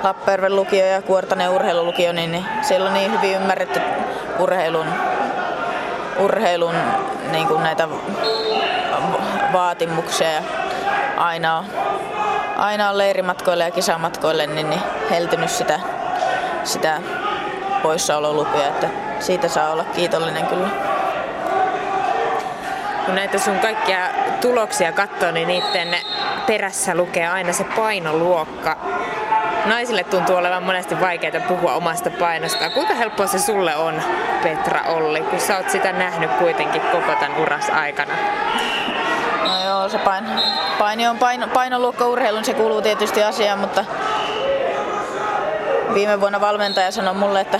Lappeenrannan 0.04 0.56
lukio 0.56 0.86
ja 0.86 1.02
Kuortanen 1.02 1.50
urheilulukio, 1.50 2.12
niin, 2.12 2.32
niin 2.32 2.46
siellä 2.62 2.88
on 2.88 2.94
niin 2.94 3.12
hyvin 3.12 3.36
ymmärretty 3.36 3.82
urheilun, 4.40 4.86
urheilun 6.20 6.76
niin 7.32 7.48
kuin 7.48 7.64
näitä 7.64 7.88
vaatimuksia 9.54 10.44
aina 11.18 11.58
on, 11.58 11.66
aina 12.58 12.90
on 12.90 12.98
leirimatkoille 12.98 13.64
ja 13.64 13.72
kisamatkoille 13.72 14.48
niin, 14.48 14.70
niin 14.70 14.82
heltynyt 15.10 15.50
sitä, 15.50 15.80
sitä 16.64 17.02
poissaololupia, 17.84 18.68
että 18.68 18.90
siitä 19.20 19.48
saa 19.48 19.72
olla 19.72 19.84
kiitollinen 19.84 20.46
kyllä. 20.46 20.68
Kun 23.06 23.16
näitä 23.16 23.40
sun 23.40 23.60
kaikkia 23.60 24.10
tuloksia 24.44 24.92
katsoo, 24.92 25.32
niin 25.32 25.48
niiden 25.48 25.96
perässä 26.48 26.96
lukee 26.96 27.28
aina 27.28 27.54
se 27.54 27.64
painoluokka. 27.64 28.78
Naisille 29.66 30.04
tuntuu 30.04 30.36
olevan 30.36 30.64
monesti 30.64 31.00
vaikeaa 31.00 31.48
puhua 31.48 31.74
omasta 31.74 32.10
painosta. 32.10 32.70
Kuinka 32.70 32.94
helppoa 32.94 33.28
se 33.28 33.40
sulle 33.40 33.76
on, 33.76 34.02
Petra 34.44 34.82
Olli, 34.82 35.22
kun 35.22 35.40
sä 35.40 35.58
oot 35.58 35.70
sitä 35.70 35.92
nähnyt 35.92 36.32
kuitenkin 36.32 36.82
koko 36.82 37.16
tämän 37.20 37.42
uras 37.42 37.70
aikana? 37.70 38.14
No 39.44 39.64
joo, 39.66 39.90
se 39.90 39.98
paino, 39.98 40.28
paini 40.80 41.08
on 41.08 41.18
paino, 41.18 41.48
painoluokka 41.48 42.08
urheilun, 42.08 42.46
se 42.46 42.54
kuuluu 42.54 42.82
tietysti 42.82 43.24
asiaan, 43.24 43.60
mutta 43.60 43.86
viime 45.94 46.22
vuonna 46.22 46.42
valmentaja 46.42 46.92
sanoi 46.92 47.14
mulle, 47.14 47.42
että 47.42 47.60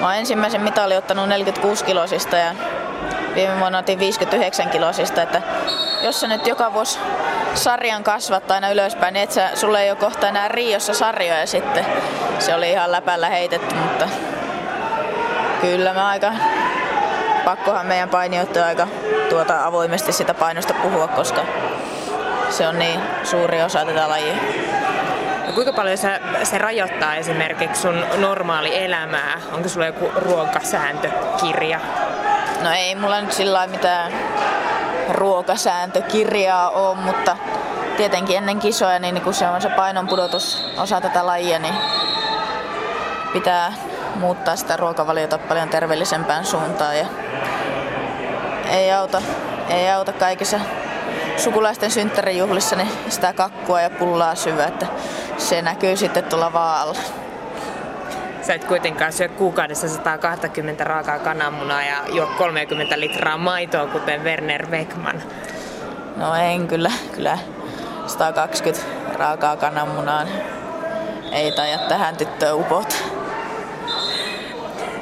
mä 0.00 0.06
oon 0.06 0.14
ensimmäisen 0.14 0.60
mitalin 0.60 0.98
ottanut 0.98 1.28
46 1.28 1.84
kilosista 1.84 2.36
ja 2.36 2.54
viime 3.34 3.60
vuonna 3.60 3.78
otin 3.78 3.98
59 3.98 4.68
kilosista, 4.70 5.22
että 5.22 5.42
jos 6.02 6.20
sä 6.20 6.26
nyt 6.26 6.46
joka 6.46 6.72
vuosi 6.72 6.98
sarjan 7.54 8.04
kasvattaa 8.04 8.54
aina 8.54 8.70
ylöspäin, 8.70 9.14
niin 9.14 9.24
et 9.24 9.32
sä, 9.32 9.50
sulle 9.54 9.82
ei 9.82 9.90
ole 9.90 9.98
kohta 9.98 10.28
enää 10.28 10.48
Riossa 10.48 10.94
sarjoja 10.94 11.46
sitten. 11.46 11.86
Se 12.38 12.54
oli 12.54 12.70
ihan 12.70 12.92
läpällä 12.92 13.28
heitetty, 13.28 13.74
mutta 13.74 14.08
kyllä 15.60 15.94
mä 15.94 16.08
aika 16.08 16.32
pakkohan 17.44 17.86
meidän 17.86 18.08
painijoiden 18.08 18.64
aika 18.64 18.86
tuota 19.28 19.66
avoimesti 19.66 20.12
sitä 20.12 20.34
painosta 20.34 20.74
puhua, 20.74 21.08
koska 21.08 21.40
se 22.50 22.68
on 22.68 22.78
niin 22.78 23.00
suuri 23.24 23.62
osa 23.62 23.84
tätä 23.84 24.08
lajia. 24.08 24.34
Ja 25.46 25.52
kuinka 25.54 25.72
paljon 25.72 25.98
se, 25.98 26.20
se 26.42 26.58
rajoittaa 26.58 27.14
esimerkiksi 27.16 27.82
sun 27.82 28.04
normaali 28.18 28.84
elämää? 28.84 29.40
Onko 29.52 29.68
sulla 29.68 29.86
joku 29.86 30.10
ruokasääntökirja? 30.16 31.80
No 32.62 32.70
ei 32.72 32.94
mulla 32.94 33.20
nyt 33.20 33.32
sillä 33.32 33.66
mitään 33.66 34.12
ruokasääntökirjaa 35.08 36.70
ole, 36.70 36.94
mutta 36.94 37.36
tietenkin 37.96 38.36
ennen 38.36 38.58
kisoja, 38.58 38.98
niin 38.98 39.20
kun 39.20 39.34
se 39.34 39.48
on 39.48 39.62
se 39.62 39.68
painonpudotus 39.68 40.64
osa 40.78 41.00
tätä 41.00 41.26
lajia, 41.26 41.58
niin 41.58 41.74
pitää 43.32 43.72
muuttaa 44.14 44.56
sitä 44.56 44.76
ruokavaliota 44.76 45.38
paljon 45.38 45.68
terveellisempään 45.68 46.44
suuntaan. 46.44 46.98
Ja 46.98 47.06
ei 48.70 48.92
auta, 48.92 49.22
ei 49.68 49.90
auta 49.90 50.12
kaikissa 50.12 50.60
sukulaisten 51.36 51.90
synttärijuhlissa 51.90 52.76
niin 52.76 52.90
sitä 53.08 53.32
kakkua 53.32 53.80
ja 53.80 53.90
pullaa 53.90 54.34
syvä, 54.34 54.64
että 54.64 54.86
se 55.38 55.62
näkyy 55.62 55.96
sitten 55.96 56.24
tuolla 56.24 56.52
vaalla. 56.52 56.98
Sä 58.42 58.54
et 58.54 58.64
kuitenkaan 58.64 59.12
syö 59.12 59.28
kuukaudessa 59.28 59.88
120 59.88 60.84
raakaa 60.84 61.18
kananmunaa 61.18 61.82
ja 61.82 61.96
juo 62.12 62.26
30 62.38 63.00
litraa 63.00 63.38
maitoa, 63.38 63.86
kuten 63.86 64.24
Werner 64.24 64.66
Beckman. 64.66 65.22
No 66.16 66.34
en 66.34 66.68
kyllä, 66.68 66.90
kyllä 67.14 67.38
120 68.06 68.86
raakaa 69.12 69.56
kananmunaa 69.56 70.26
ei 71.32 71.52
taida 71.52 71.78
tähän 71.78 72.16
tyttöön 72.16 72.56
upota. 72.56 72.94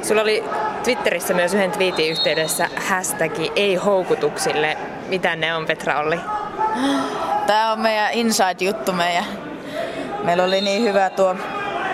Sulla 0.01 0.21
oli 0.21 0.43
Twitterissä 0.83 1.33
myös 1.33 1.53
yhden 1.53 1.71
twiitin 1.71 2.11
yhteydessä 2.11 2.69
hashtagi 2.87 3.51
ei 3.55 3.75
houkutuksille. 3.75 4.77
Mitä 5.07 5.35
ne 5.35 5.55
on 5.55 5.65
Petra 5.65 5.99
Olli? 5.99 6.19
Tämä 7.47 7.71
on 7.71 7.79
meidän 7.79 8.13
inside-juttu 8.13 8.93
meidän. 8.93 9.25
Meillä 10.23 10.43
oli 10.43 10.61
niin 10.61 10.83
hyvä 10.83 11.09
tuo 11.09 11.35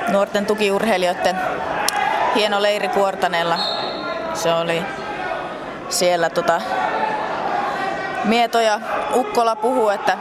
nuorten 0.07 0.45
tukiurheilijoiden 0.45 1.39
hieno 2.35 2.61
leiri 2.61 2.87
Kuortaneella. 2.87 3.59
Se 4.33 4.53
oli 4.53 4.81
siellä 5.89 6.29
tota, 6.29 6.61
Mieto 8.23 8.59
ja 8.59 8.79
Ukkola 9.13 9.55
puhuu, 9.55 9.89
että 9.89 10.17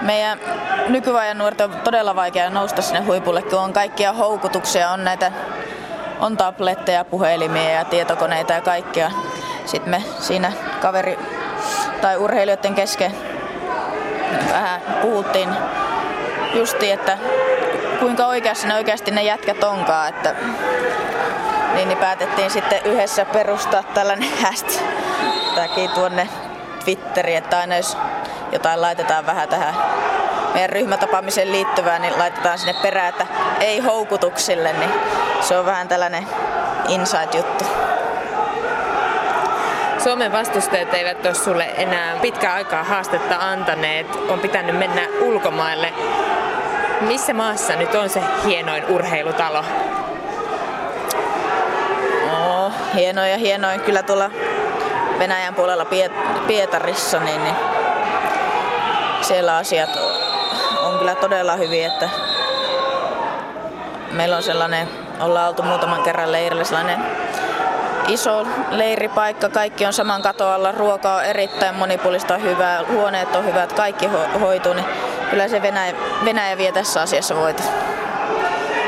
meidän 0.00 0.40
nykyajan 0.88 1.38
nuorten 1.38 1.70
on 1.70 1.80
todella 1.84 2.16
vaikea 2.16 2.50
nousta 2.50 2.82
sinne 2.82 3.00
huipulle, 3.00 3.42
kun 3.42 3.58
on 3.58 3.72
kaikkia 3.72 4.12
houkutuksia, 4.12 4.90
on 4.90 5.04
näitä 5.04 5.32
on 6.20 6.36
tabletteja, 6.36 7.04
puhelimia 7.04 7.70
ja 7.70 7.84
tietokoneita 7.84 8.52
ja 8.52 8.60
kaikkea. 8.60 9.10
Sitten 9.64 9.90
me 9.90 10.02
siinä 10.18 10.52
kaveri 10.80 11.18
tai 12.00 12.16
urheilijoiden 12.16 12.74
kesken 12.74 13.14
vähän 14.52 14.80
puhuttiin 15.02 15.48
justi, 16.54 16.90
että 16.90 17.18
kuinka 18.00 18.26
oikeassa 18.26 18.68
ne 18.68 18.74
oikeasti 18.74 19.10
ne 19.10 19.22
jätkät 19.22 19.64
onkaan, 19.64 20.08
että 20.08 20.34
niin, 21.74 21.88
niin 21.88 21.98
päätettiin 21.98 22.50
sitten 22.50 22.80
yhdessä 22.84 23.24
perustaa 23.24 23.82
tällainen 23.82 24.28
hashtag 24.42 25.94
tuonne 25.94 26.28
Twitteriin, 26.84 27.38
että 27.38 27.58
aina 27.58 27.76
jos 27.76 27.96
jotain 28.52 28.80
laitetaan 28.80 29.26
vähän 29.26 29.48
tähän 29.48 29.74
meidän 30.54 30.70
ryhmätapaamiseen 30.70 31.52
liittyvää, 31.52 31.98
niin 31.98 32.18
laitetaan 32.18 32.58
sinne 32.58 32.74
perään, 32.82 33.08
että 33.08 33.26
ei 33.60 33.80
houkutuksille, 33.80 34.72
niin 34.72 34.90
se 35.40 35.58
on 35.58 35.66
vähän 35.66 35.88
tällainen 35.88 36.26
inside-juttu. 36.88 37.64
Suomen 39.98 40.32
vastustajat 40.32 40.94
eivät 40.94 41.26
ole 41.26 41.34
sulle 41.34 41.64
enää 41.64 42.16
pitkään 42.22 42.54
aikaa 42.54 42.84
haastetta 42.84 43.36
antaneet. 43.38 44.06
On 44.28 44.40
pitänyt 44.40 44.78
mennä 44.78 45.02
ulkomaille. 45.20 45.92
Missä 47.00 47.34
maassa 47.34 47.76
nyt 47.76 47.94
on 47.94 48.08
se 48.08 48.22
hienoin 48.44 48.84
urheilutalo? 48.88 49.64
No, 52.32 52.72
hienoin 52.94 53.30
ja 53.30 53.38
hienoin 53.38 53.80
kyllä 53.80 54.02
tuolla 54.02 54.30
Venäjän 55.18 55.54
puolella 55.54 55.86
Pietarissa, 56.46 57.20
niin, 57.20 57.44
niin 57.44 57.56
siellä 59.20 59.56
asiat 59.56 59.90
on 60.82 60.98
kyllä 60.98 61.14
todella 61.14 61.56
hyvin, 61.56 61.86
että 61.86 62.08
meillä 64.10 64.36
on 64.36 64.42
sellainen, 64.42 64.88
ollaan 65.20 65.48
oltu 65.48 65.62
muutaman 65.62 66.02
kerran 66.02 66.32
leirillä 66.32 66.64
sellainen 66.64 67.25
iso 68.08 68.46
leiripaikka, 68.70 69.48
kaikki 69.48 69.86
on 69.86 69.92
saman 69.92 70.22
katon 70.22 70.52
alla, 70.52 70.72
ruoka 70.72 71.14
on 71.14 71.24
erittäin 71.24 71.74
monipuolista 71.74 72.38
hyvää, 72.38 72.80
huoneet 72.88 73.36
on 73.36 73.44
hyvät, 73.44 73.72
kaikki 73.72 74.06
ho- 74.06 74.38
hoituu, 74.38 74.72
niin 74.72 74.86
kyllä 75.30 75.48
se 75.48 75.62
Venäjä, 75.62 75.94
Venäjä 76.24 76.58
vie 76.58 76.72
tässä 76.72 77.00
asiassa 77.00 77.36
voita. 77.36 77.62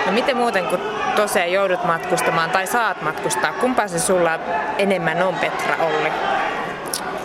No 0.06 0.12
miten 0.12 0.36
muuten, 0.36 0.66
kun 0.66 0.80
tosiaan 1.16 1.52
joudut 1.52 1.84
matkustamaan 1.84 2.50
tai 2.50 2.66
saat 2.66 3.02
matkustaa, 3.02 3.52
kumpaa 3.52 3.88
se 3.88 3.98
sulla 3.98 4.38
enemmän 4.78 5.22
on 5.22 5.34
Petra 5.34 5.76
Olli? 5.86 6.12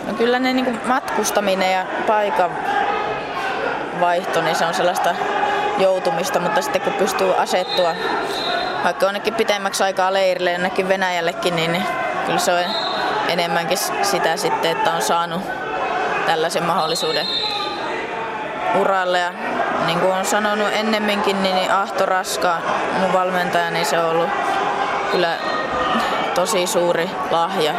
No 0.06 0.14
kyllä 0.14 0.38
ne 0.38 0.52
niin 0.52 0.80
matkustaminen 0.86 1.72
ja 1.72 1.86
paikan 2.06 2.50
vaihto, 4.00 4.42
niin 4.42 4.56
se 4.56 4.66
on 4.66 4.74
sellaista 4.74 5.14
joutumista, 5.78 6.40
mutta 6.40 6.62
sitten 6.62 6.82
kun 6.82 6.92
pystyy 6.92 7.34
asettua 7.38 7.94
vaikka 8.84 9.06
onnekin 9.06 9.34
pitemmäksi 9.34 9.84
aikaa 9.84 10.12
leirille 10.12 10.52
jonnekin 10.52 10.88
Venäjällekin, 10.88 11.56
niin, 11.56 11.72
niin 11.72 11.84
kyllä 12.26 12.38
se 12.38 12.52
on 12.52 12.64
enemmänkin 13.28 13.78
sitä 14.02 14.36
sitten, 14.36 14.70
että 14.70 14.92
on 14.92 15.02
saanut 15.02 15.42
tällaisen 16.26 16.64
mahdollisuuden 16.64 17.26
uralle. 18.80 19.18
Ja 19.18 19.32
niin 19.86 20.00
kuin 20.00 20.12
on 20.12 20.24
sanonut 20.24 20.68
ennemminkin, 20.72 21.42
niin, 21.42 21.54
niin 21.54 21.72
Ahto 21.72 22.06
Raska, 22.06 22.56
mun 23.00 23.12
valmentaja, 23.12 23.70
niin 23.70 23.86
se 23.86 23.98
on 23.98 24.10
ollut 24.10 24.30
kyllä 25.10 25.36
tosi 26.34 26.66
suuri 26.66 27.10
lahja 27.30 27.74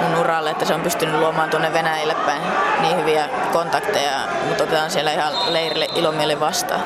mun 0.00 0.20
uralle, 0.20 0.50
että 0.50 0.64
se 0.64 0.74
on 0.74 0.80
pystynyt 0.80 1.20
luomaan 1.20 1.50
tuonne 1.50 1.72
Venäjälle 1.72 2.14
päin 2.26 2.42
niin 2.80 2.96
hyviä 2.96 3.28
kontakteja, 3.52 4.12
mutta 4.48 4.64
otetaan 4.64 4.90
siellä 4.90 5.12
ihan 5.12 5.32
leirille 5.52 5.88
ilomieli 5.94 6.40
vastaan. 6.40 6.80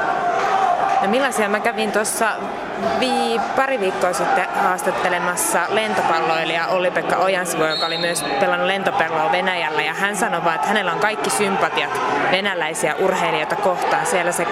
No 1.02 1.08
millaisia 1.08 1.48
mä 1.48 1.60
kävin 1.60 1.92
tuossa 1.92 2.26
vii, 3.00 3.40
pari 3.56 3.80
viikkoa 3.80 4.12
sitten 4.12 4.48
haastattelemassa 4.62 5.60
lentopalloilija 5.68 6.66
Olli-Pekka 6.66 7.16
Ojansivu, 7.16 7.64
joka 7.64 7.86
oli 7.86 7.98
myös 7.98 8.22
pelannut 8.40 8.66
lentopalloa 8.66 9.32
Venäjällä. 9.32 9.82
Ja 9.82 9.94
hän 9.94 10.16
sanoi 10.16 10.44
vaan, 10.44 10.54
että 10.54 10.68
hänellä 10.68 10.92
on 10.92 11.00
kaikki 11.00 11.30
sympatiat 11.30 12.00
venäläisiä 12.30 12.94
urheilijoita 12.94 13.56
kohtaan. 13.56 14.06
Siellä 14.06 14.32
se 14.32 14.46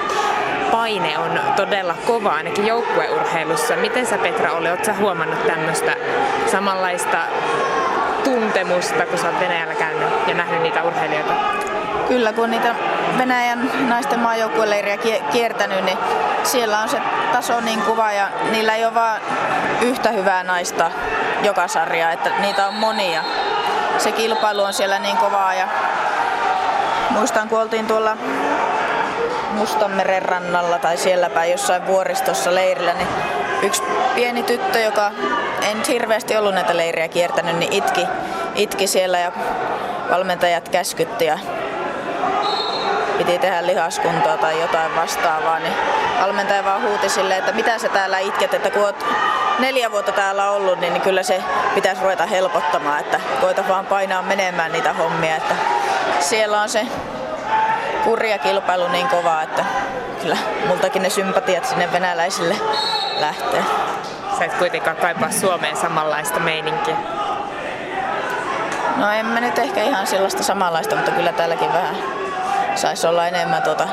paine 0.71 1.19
on 1.19 1.41
todella 1.57 1.95
kova, 2.07 2.31
ainakin 2.31 2.67
joukkueurheilussa. 2.67 3.77
Miten 3.77 4.07
sä 4.07 4.19
Petra 4.19 4.53
oli, 4.53 4.71
ootko 4.71 4.93
huomannut 4.99 5.47
tämmöistä 5.47 5.97
samanlaista 6.47 7.19
tuntemusta, 8.25 9.07
kun 9.07 9.19
sä 9.19 9.27
oot 9.27 9.41
Venäjällä 9.41 9.75
käynyt 9.75 10.09
ja 10.27 10.35
nähnyt 10.35 10.63
niitä 10.63 10.83
urheilijoita? 10.83 11.35
Kyllä, 12.09 12.33
kun 12.33 12.51
niitä 12.51 12.75
Venäjän 13.19 13.71
naisten 13.89 14.21
maajoukkueleiriä 14.21 14.99
kiertänyt, 15.33 15.85
niin 15.85 15.99
siellä 16.45 16.81
on 16.81 16.89
se 16.89 17.01
taso 17.33 17.61
niin 17.61 17.83
kuva 17.83 18.13
ja 18.13 18.29
niillä 18.51 18.75
ei 18.75 18.85
ole 18.85 18.95
vaan 18.95 19.21
yhtä 19.83 20.11
hyvää 20.11 20.45
naista 20.45 20.91
joka 21.43 21.69
sarja, 21.69 22.13
että 22.13 22.31
niitä 22.39 22.69
on 22.69 22.75
monia. 22.75 23.25
Se 23.99 24.13
kilpailu 24.13 24.63
on 24.63 24.73
siellä 24.73 24.99
niin 24.99 25.17
kovaa 25.17 25.55
ja 25.55 25.69
muistan 27.11 27.49
kun 27.49 27.61
oltiin 27.61 27.87
tuolla 27.87 28.17
Mustanmeren 29.51 30.23
rannalla 30.23 30.79
tai 30.79 30.97
siellä 30.97 31.31
päin 31.31 31.51
jossain 31.51 31.87
vuoristossa 31.87 32.55
leirillä, 32.55 32.93
niin 32.93 33.09
yksi 33.63 33.83
pieni 34.15 34.43
tyttö, 34.43 34.79
joka 34.79 35.11
en 35.71 35.83
hirveästi 35.89 36.37
ollut 36.37 36.55
näitä 36.55 36.77
leiriä 36.77 37.09
kiertänyt, 37.09 37.57
niin 37.57 37.73
itki, 37.73 38.07
itki 38.55 38.87
siellä 38.87 39.19
ja 39.19 39.33
valmentajat 40.11 40.69
käskytti 40.69 41.25
ja 41.25 41.39
piti 43.19 43.39
tehdä 43.39 43.67
lihaskuntoa 43.67 44.37
tai 44.37 44.61
jotain 44.61 44.97
vastaavaa, 44.97 45.59
niin 45.59 45.75
valmentaja 46.21 46.65
vaan 46.65 46.83
huuti 46.83 47.09
sille, 47.09 47.37
että 47.37 47.53
mitä 47.53 47.79
sä 47.79 47.89
täällä 47.89 48.19
itket, 48.19 48.55
että 48.55 48.71
kun 48.71 48.83
oot 48.83 49.05
neljä 49.59 49.91
vuotta 49.91 50.13
täällä 50.13 50.51
ollut, 50.51 50.81
niin 50.81 51.01
kyllä 51.01 51.23
se 51.23 51.43
pitäisi 51.75 52.03
ruveta 52.03 52.27
helpottamaan, 52.27 53.01
että 53.01 53.21
koita 53.41 53.69
vaan 53.69 53.87
painaa 53.87 54.23
menemään 54.23 54.73
niitä 54.73 54.93
hommia, 54.93 55.37
että 55.37 55.55
siellä 56.21 56.63
on 56.63 56.69
se 56.69 56.87
kurja 58.05 58.39
kilpailu 58.39 58.89
niin 58.89 59.09
kova, 59.09 59.43
että 59.43 59.65
kyllä 60.23 60.37
multakin 60.67 61.03
ne 61.03 61.11
sympatiat 61.11 61.65
sinne 61.65 61.93
venäläisille 61.93 62.57
lähtee. 63.21 63.65
Sä 64.39 64.45
et 64.45 64.55
kuitenkaan 64.55 64.97
kaipaa 64.97 65.31
Suomeen 65.31 65.77
samanlaista 65.77 66.41
meininkiä. 66.41 66.97
No 68.99 69.11
en 69.11 69.27
mä 69.27 69.41
nyt 69.41 69.59
ehkä 69.59 69.83
ihan 69.83 70.07
sellaista 70.07 70.43
samanlaista, 70.43 70.97
mutta 70.97 71.11
kyllä 71.11 71.33
täälläkin 71.33 71.73
vähän 71.73 71.97
saisi 72.75 73.07
olla 73.07 73.27
enemmän 73.29 73.63
tuota 73.63 73.89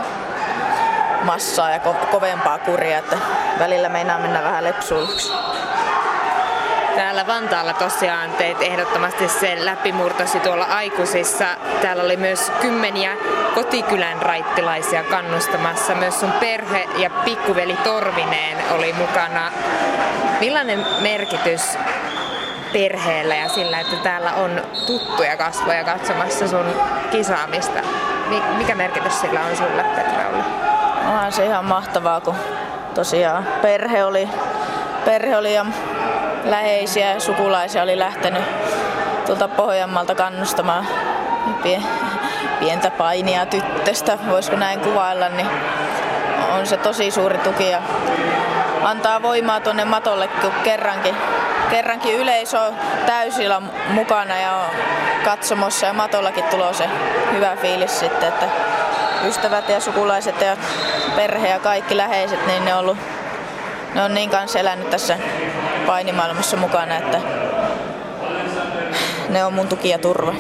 massaa 1.24 1.72
ja 1.72 1.78
ko- 1.78 2.06
kovempaa 2.12 2.58
kuria, 2.58 2.98
että 2.98 3.18
välillä 3.60 3.90
meinaa 3.90 4.20
mennä 4.20 4.44
vähän 4.44 4.64
lepsuiluksi. 4.64 5.32
Täällä 6.96 7.28
Vantaalla 7.28 7.74
tosiaan 7.74 8.32
teit 8.32 8.62
ehdottomasti 8.62 9.30
sen 9.30 9.66
läpimurtosi 9.66 10.40
tuolla 10.40 10.66
aikuisissa. 10.66 11.46
Täällä 11.82 12.04
oli 12.04 12.18
myös 12.18 12.52
kymmeniä 12.62 13.18
kotikylän 13.56 14.22
raittilaisia 14.22 15.04
kannustamassa. 15.04 15.96
Myös 15.96 16.20
sun 16.20 16.32
perhe 16.32 16.88
ja 16.98 17.10
pikkuveli 17.10 17.78
Torvineen 17.84 18.58
oli 18.72 18.94
mukana. 18.94 19.52
Millainen 20.40 20.86
merkitys 21.02 21.78
perheellä 22.76 23.36
ja 23.36 23.50
sillä, 23.50 23.80
että 23.80 23.96
täällä 23.96 24.34
on 24.34 24.62
tuttuja 24.88 25.38
kasvoja 25.38 25.84
katsomassa 25.84 26.48
sun 26.48 26.66
kisaamista? 27.12 27.80
Mikä 28.58 28.76
merkitys 28.76 29.22
sillä 29.22 29.40
on 29.40 29.58
sulle, 29.58 29.84
Petra, 29.84 30.28
ollut? 30.30 30.46
Onhan 31.08 31.32
se 31.32 31.46
ihan 31.46 31.66
mahtavaa, 31.66 32.22
kun 32.22 32.36
tosiaan 32.94 33.48
perhe 33.62 34.04
oli, 34.04 34.30
perhe 35.06 35.38
oli 35.38 35.54
ja 35.54 35.66
läheisiä 36.44 37.14
ja 37.14 37.20
sukulaisia 37.20 37.84
oli 37.84 38.00
lähtenyt 38.00 38.44
tuolta 39.26 39.48
Pohjanmaalta 39.48 40.16
kannustamaan 40.16 40.88
pientä 42.60 42.92
painia 42.92 43.46
tyttöstä, 43.46 44.18
voisiko 44.30 44.58
näin 44.58 44.80
kuvailla, 44.80 45.30
niin 45.30 45.48
on 46.52 46.68
se 46.68 46.78
tosi 46.78 47.12
suuri 47.12 47.38
tuki 47.38 47.70
ja 47.70 47.82
antaa 48.86 49.22
voimaa 49.22 49.60
tuonne 49.60 49.86
matolle, 49.86 50.28
kun 50.28 50.52
kerrankin, 50.64 51.16
kerrankin 51.70 52.16
yleisö 52.16 52.62
on 52.62 52.76
täysillä 53.06 53.62
mukana 53.90 54.38
ja 54.38 54.56
on 54.56 54.70
katsomossa 55.26 55.86
ja 55.86 55.94
matollakin 55.94 56.44
tulee 56.44 56.74
se 56.74 56.90
hyvä 57.34 57.56
fiilis 57.56 58.00
sitten, 58.00 58.30
että 58.30 58.50
ystävät 59.28 59.70
ja 59.70 59.80
sukulaiset 59.80 60.42
ja 60.42 60.58
perhe 61.16 61.50
ja 61.50 61.60
kaikki 61.60 61.98
läheiset, 61.98 62.48
niin 62.48 62.66
ne 62.66 62.74
on, 62.74 62.80
ollut, 62.80 62.98
ne 63.96 64.04
on 64.04 64.14
niin 64.14 64.30
kanssa 64.30 64.60
elänyt 64.60 64.90
tässä 64.90 65.18
painimaailmassa 65.86 66.58
mukana, 66.58 66.98
että 66.98 67.22
ne 69.30 69.46
on 69.46 69.54
mun 69.54 69.68
tuki 69.68 69.90
ja 69.90 70.00
turva. 70.00 70.34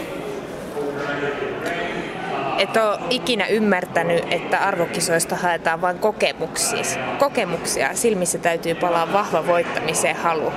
Et 2.57 2.77
ole 2.77 2.99
ikinä 3.09 3.45
ymmärtänyt, 3.45 4.23
että 4.31 4.59
arvokisoista 4.59 5.35
haetaan 5.35 5.81
vain 5.81 5.99
kokemuksia. 5.99 6.83
kokemuksia. 7.19 7.89
Silmissä 7.93 8.37
täytyy 8.37 8.75
palaa 8.75 9.13
vahva 9.13 9.47
voittamiseen 9.47 10.15
halu. 10.15 10.53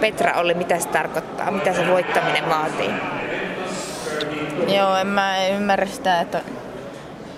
Petra 0.00 0.40
oli, 0.40 0.54
mitä 0.54 0.78
se 0.78 0.88
tarkoittaa? 0.88 1.50
Mitä 1.50 1.72
se 1.72 1.88
voittaminen 1.88 2.48
vaatii? 2.48 2.90
Joo, 4.68 4.96
en 4.96 5.06
mä 5.06 5.48
ymmärrä 5.48 5.86
sitä, 5.86 6.20
että 6.20 6.40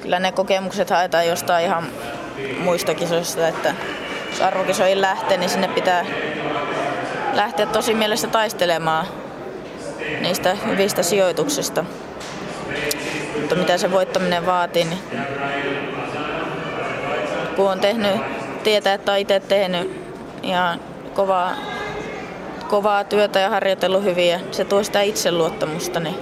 kyllä 0.02 0.18
ne 0.18 0.32
kokemukset 0.32 0.90
haetaan 0.90 1.26
jostain 1.26 1.64
ihan 1.64 1.84
muista 2.58 2.94
kisoista, 2.94 3.48
että 3.48 3.74
jos 4.30 4.40
arvokisoihin 4.40 5.00
lähtee, 5.00 5.36
niin 5.36 5.50
sinne 5.50 5.68
pitää 5.68 6.06
lähteä 7.32 7.66
tosi 7.66 7.94
mielessä 7.94 8.28
taistelemaan 8.28 9.06
niistä 10.20 10.54
hyvistä 10.54 11.02
sijoituksista. 11.02 11.84
Mutta 13.44 13.56
mitä 13.56 13.78
se 13.78 13.90
voittaminen 13.90 14.46
vaatii, 14.46 14.84
niin 14.84 14.98
kun 17.56 17.70
on 17.70 17.80
tehnyt, 17.80 18.20
tietää, 18.62 18.94
että 18.94 19.12
on 19.12 19.18
itse 19.18 19.40
tehnyt 19.40 20.00
ja 20.42 20.78
kovaa, 21.14 21.52
kovaa 22.68 23.04
työtä 23.04 23.40
ja 23.40 23.50
harjoitellut 23.50 24.04
hyvin 24.04 24.28
ja 24.28 24.40
se 24.50 24.64
tuo 24.64 24.82
sitä 24.82 25.00
itseluottamusta, 25.00 26.00
niin 26.00 26.14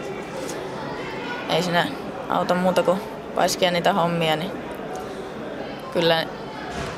ei 1.50 1.62
siinä 1.62 1.86
auta 2.28 2.54
muuta 2.54 2.82
kuin 2.82 3.00
paiskia 3.34 3.70
niitä 3.70 3.92
hommia, 3.92 4.36
niin 4.36 4.50
kyllä 5.92 6.26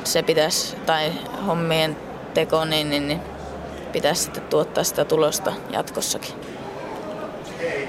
se 0.05 0.23
pitäisi, 0.23 0.77
tai 0.87 1.13
hommien 1.47 1.97
teko, 2.35 2.65
niin, 2.65 2.91
niin, 2.91 3.09
niin 3.09 3.21
pitäisi 3.93 4.23
sitten 4.23 4.43
tuottaa 4.43 4.85
sitä 4.85 5.05
tulosta 5.05 5.53
jatkossakin. 5.71 6.35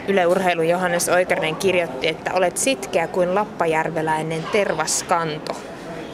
Yle 0.08 0.26
Urheilu 0.26 0.62
Johannes 0.62 1.10
Oikarinen 1.10 1.56
kirjoitti, 1.56 2.08
että 2.08 2.34
olet 2.34 2.58
sitkeä 2.58 3.08
kuin 3.08 3.36
lappajärveläinen 3.36 4.44
tervaskanto. 4.52 5.54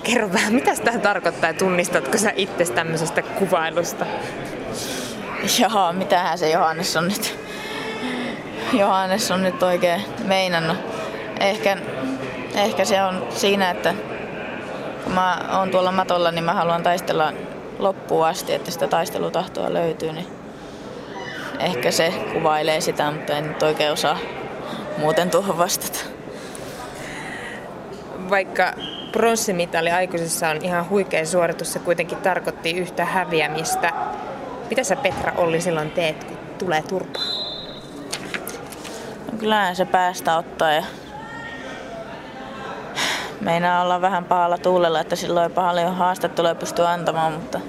Kerro 0.04 0.34
vähän, 0.34 0.54
mitä 0.54 0.76
tämä 0.76 1.00
tarkoittaa 1.00 1.50
ja 1.50 1.54
tunnistatko 1.54 2.18
sä 2.18 2.34
itse 2.36 2.74
tämmöisestä 2.74 3.22
kuvailusta? 3.22 4.06
Jaha, 5.60 5.94
mitähän 5.94 6.38
se 6.38 6.50
Johannes 6.50 6.98
on 6.98 7.08
nyt, 7.08 7.40
Johannes 8.74 9.32
on 9.32 9.44
nyt 9.44 9.64
oikein 9.64 10.02
meinannut. 10.24 10.78
Ehkä, 11.40 11.78
ehkä 12.56 12.86
se 12.86 13.04
on 13.04 13.28
siinä, 13.30 13.72
että 13.72 13.94
kun 15.04 15.14
mä 15.14 15.50
oon 15.58 15.72
tuolla 15.72 15.92
matolla, 15.92 16.32
niin 16.32 16.44
mä 16.44 16.54
haluan 16.54 16.84
taistella 16.84 17.34
loppuun 17.80 18.28
asti, 18.28 18.54
että 18.54 18.72
sitä 18.72 18.88
taistelutahtoa 18.88 19.74
löytyy, 19.74 20.12
niin 20.12 20.28
ehkä 21.62 21.92
se 21.92 22.14
kuvailee 22.34 22.82
sitä, 22.82 23.12
mutta 23.12 23.34
en 23.34 23.48
nyt 23.48 23.64
oikein 23.64 23.92
osaa 23.92 24.18
muuten 24.98 25.30
tuohon 25.30 25.58
vastata. 25.58 26.00
Vaikka 28.30 28.74
pronssimitali 29.12 29.92
aikuisessa 29.92 30.50
on 30.50 30.58
ihan 30.62 30.90
huikea 30.90 31.26
suoritus, 31.26 31.74
se 31.74 31.80
kuitenkin 31.80 32.18
tarkoitti 32.18 32.72
yhtä 32.72 33.06
häviämistä. 33.06 33.94
Mitä 34.70 34.84
sä 34.84 34.96
Petra 34.96 35.34
Olli 35.38 35.62
silloin 35.62 35.92
teet, 35.92 36.24
kun 36.24 36.38
tulee 36.58 36.82
turpaa? 36.82 37.24
No 39.32 39.38
kyllähän 39.38 39.76
se 39.76 39.86
päästä 39.86 40.38
ottaa 40.38 40.72
ja 40.72 40.84
meinaa 43.42 43.84
olla 43.84 44.02
vähän 44.02 44.26
pahalla 44.26 44.58
tuulella, 44.58 45.00
että 45.00 45.16
silloin 45.16 45.52
paljon 45.52 45.96
haastatteluja 45.96 46.56
pysty 46.56 46.86
antamaan, 46.86 47.34
mutta 47.34 47.60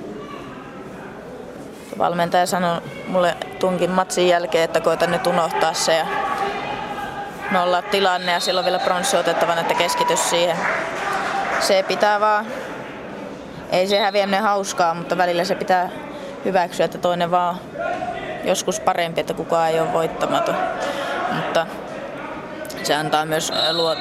valmentaja 2.03 2.47
sanoi 2.47 2.81
mulle 3.07 3.37
tunkin 3.59 3.91
matsin 3.91 4.29
jälkeen, 4.29 4.65
että 4.65 4.81
koitan 4.81 5.11
nyt 5.11 5.27
unohtaa 5.27 5.73
se 5.73 5.97
ja 5.97 6.07
nolla 7.51 7.83
tilanne 7.83 8.33
ja 8.33 8.41
silloin 8.41 8.65
vielä 8.65 8.79
pronssi 8.79 9.17
otettavan, 9.17 9.59
että 9.59 9.75
keskitys 9.75 10.31
siihen. 10.31 10.57
Se 11.61 11.85
pitää 11.89 12.21
vaan, 12.21 12.47
ei 13.71 13.87
se 13.87 13.99
häviäminen 13.99 14.43
hauskaa, 14.43 14.95
mutta 14.95 15.19
välillä 15.19 15.45
se 15.45 15.55
pitää 15.55 15.91
hyväksyä, 16.45 16.85
että 16.85 16.99
toinen 16.99 17.31
vaan 17.31 17.57
joskus 18.45 18.81
parempi, 18.81 19.21
että 19.21 19.35
kukaan 19.35 19.71
ei 19.71 19.81
ole 19.81 19.93
voittamaton. 19.93 20.57
Mutta 21.33 21.67
se 22.83 22.95
antaa 22.95 23.25
myös 23.25 23.53
luo, 23.73 23.97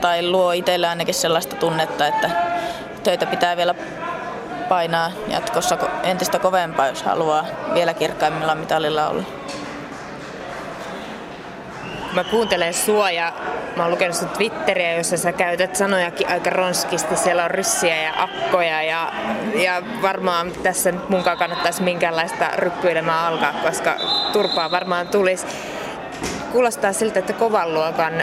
tai 0.00 0.28
luo 0.28 0.52
itselle 0.52 0.88
ainakin 0.88 1.14
sellaista 1.14 1.56
tunnetta, 1.56 2.06
että 2.06 2.30
töitä 3.02 3.26
pitää 3.26 3.56
vielä 3.56 3.74
painaa 4.72 5.12
jatkossa 5.28 5.78
entistä 6.02 6.38
kovempaa, 6.38 6.88
jos 6.88 7.02
haluaa 7.02 7.44
vielä 7.74 7.94
kirkkaimmilla 7.94 8.54
mitalilla 8.54 9.08
olla. 9.08 9.22
Mä 12.12 12.24
kuuntelen 12.24 12.74
sua 12.74 13.10
ja 13.10 13.32
mä 13.76 13.82
oon 13.82 13.92
lukenut 13.92 14.16
sun 14.16 14.28
Twitteriä, 14.28 14.96
jossa 14.96 15.16
sä 15.16 15.32
käytät 15.32 15.76
sanojakin 15.76 16.28
aika 16.28 16.50
ronskisti. 16.50 17.16
Siellä 17.16 17.44
on 17.44 17.50
ryssiä 17.50 18.02
ja 18.02 18.12
akkoja 18.16 18.82
ja, 18.82 19.12
ja 19.54 19.82
varmaan 20.02 20.52
tässä 20.62 20.92
nyt 20.92 21.08
munkaan 21.08 21.38
kannattaisi 21.38 21.82
minkäänlaista 21.82 22.48
ryppyilemää 22.56 23.26
alkaa, 23.26 23.52
koska 23.52 23.96
turpaa 24.32 24.70
varmaan 24.70 25.08
tulisi. 25.08 25.46
Kuulostaa 26.52 26.92
siltä, 26.92 27.18
että 27.18 27.32
kovan 27.32 27.74
luokan 27.74 28.14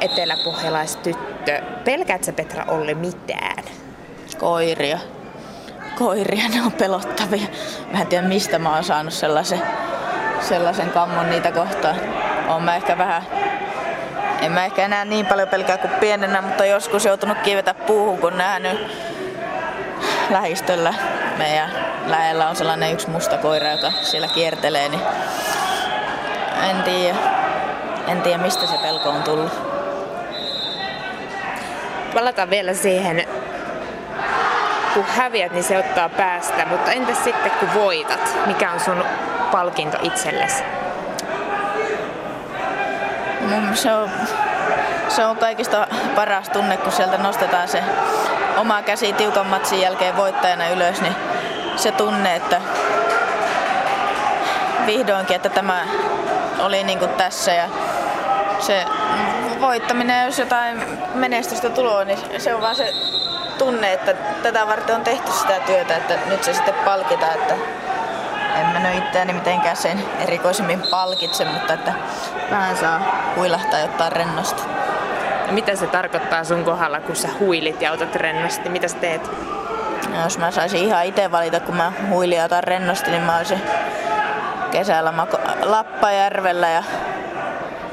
eteläpohjalaistyttö. 0.00 1.62
Pelkäätkö 1.84 2.32
Petra 2.32 2.64
Olli 2.68 2.94
mitään? 2.94 3.64
Koiria 4.38 4.98
koiria, 5.98 6.48
ne 6.48 6.62
on 6.62 6.72
pelottavia. 6.72 7.46
Mä 7.92 8.00
en 8.00 8.06
tiedä 8.06 8.28
mistä 8.28 8.58
mä 8.58 8.74
oon 8.74 8.84
saanut 8.84 9.14
sellaisen, 9.14 9.62
sellaisen 10.40 10.90
kammon 10.90 11.30
niitä 11.30 11.52
kohtaan. 11.52 11.96
Oon 12.48 12.62
mä 12.62 12.76
ehkä 12.76 12.98
vähän, 12.98 13.22
en 14.42 14.52
mä 14.52 14.64
ehkä 14.64 14.84
enää 14.84 15.04
niin 15.04 15.26
paljon 15.26 15.48
pelkää 15.48 15.78
kuin 15.78 15.90
pienenä, 15.90 16.42
mutta 16.42 16.64
joskus 16.64 17.04
joutunut 17.04 17.38
kiivetä 17.38 17.74
puuhun, 17.74 18.18
kun 18.18 18.38
nähnyt 18.38 18.78
lähistöllä 20.30 20.94
meidän 21.38 21.70
lähellä 22.06 22.48
on 22.48 22.56
sellainen 22.56 22.92
yksi 22.92 23.10
musta 23.10 23.38
koira, 23.38 23.70
joka 23.70 23.92
siellä 24.02 24.28
kiertelee, 24.28 24.88
niin 24.88 25.02
en 26.70 26.82
tiedä, 26.82 27.18
en 28.08 28.22
tiedä 28.22 28.42
mistä 28.42 28.66
se 28.66 28.78
pelko 28.78 29.08
on 29.08 29.22
tullut. 29.22 29.52
Palataan 32.14 32.50
vielä 32.50 32.74
siihen 32.74 33.26
kun 34.96 35.04
häviät, 35.04 35.52
niin 35.52 35.64
se 35.64 35.78
ottaa 35.78 36.08
päästä, 36.08 36.66
mutta 36.66 36.92
entäs 36.92 37.24
sitten 37.24 37.52
kun 37.60 37.74
voitat? 37.74 38.36
Mikä 38.46 38.72
on 38.72 38.80
sun 38.80 39.04
palkinto 39.52 39.98
itsellesi? 40.02 40.62
Se 43.74 43.92
on, 43.94 44.10
se 45.08 45.24
on 45.24 45.36
kaikista 45.36 45.88
paras 46.14 46.48
tunne, 46.48 46.76
kun 46.76 46.92
sieltä 46.92 47.18
nostetaan 47.18 47.68
se 47.68 47.82
oma 48.56 48.82
käsi 48.82 49.12
tiukan 49.12 49.46
matsin 49.46 49.80
jälkeen 49.80 50.16
voittajana 50.16 50.68
ylös, 50.68 51.00
niin 51.00 51.16
se 51.76 51.92
tunne, 51.92 52.36
että 52.36 52.60
vihdoinkin, 54.86 55.36
että 55.36 55.48
tämä 55.48 55.86
oli 56.58 56.84
niin 56.84 56.98
kuin 56.98 57.10
tässä 57.10 57.52
ja 57.52 57.68
se 58.58 58.84
voittaminen, 59.60 60.26
jos 60.26 60.38
jotain 60.38 60.82
menestystä 61.14 61.70
tulee, 61.70 62.04
niin 62.04 62.40
se 62.40 62.54
on 62.54 62.60
vaan 62.60 62.74
se 62.74 62.94
tunne, 63.58 63.92
että 63.92 64.14
tätä 64.42 64.66
varten 64.66 64.96
on 64.96 65.04
tehty 65.04 65.32
sitä 65.32 65.60
työtä, 65.66 65.96
että 65.96 66.18
nyt 66.26 66.44
se 66.44 66.52
sitten 66.52 66.74
palkitaan, 66.74 67.34
että 67.34 67.54
en 68.60 68.66
mä 68.66 68.78
nyt 68.78 69.04
itseäni 69.04 69.32
mitenkään 69.32 69.76
sen 69.76 70.04
erikoisemmin 70.20 70.82
palkitse, 70.90 71.44
mutta 71.44 71.72
että 71.72 71.92
vähän 72.50 72.76
saa 72.76 73.00
huilahtaa 73.36 73.80
jotain 73.80 74.12
rennosti. 74.12 74.62
Ja 75.46 75.52
mitä 75.52 75.76
se 75.76 75.86
tarkoittaa 75.86 76.44
sun 76.44 76.64
kohdalla, 76.64 77.00
kun 77.00 77.16
sä 77.16 77.28
huilit 77.40 77.82
ja 77.82 77.92
otat 77.92 78.14
rennosti? 78.14 78.68
Mitä 78.68 78.88
sä 78.88 78.96
teet? 78.96 79.30
No, 80.14 80.22
jos 80.22 80.38
mä 80.38 80.50
saisin 80.50 80.80
ihan 80.80 81.04
itse 81.04 81.32
valita, 81.32 81.60
kun 81.60 81.76
mä 81.76 81.92
huilin 82.10 82.38
ja 82.38 82.44
otan 82.44 82.64
rennosti, 82.64 83.10
niin 83.10 83.22
mä 83.22 83.36
olisin 83.36 83.62
kesällä 84.70 85.12
Lappajärvellä 85.62 86.68
ja 86.68 86.82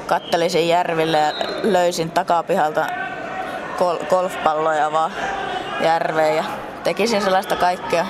kattelisin 0.08 0.68
järville 0.68 1.18
ja 1.18 1.32
löysin 1.64 2.12
takapihalta 2.12 2.86
gol- 3.78 4.06
golfpalloja 4.10 4.92
vaan 4.92 5.12
järveen 5.84 6.36
ja 6.36 6.44
tekisin 6.84 7.22
sellaista 7.22 7.56
kaikkea. 7.56 8.06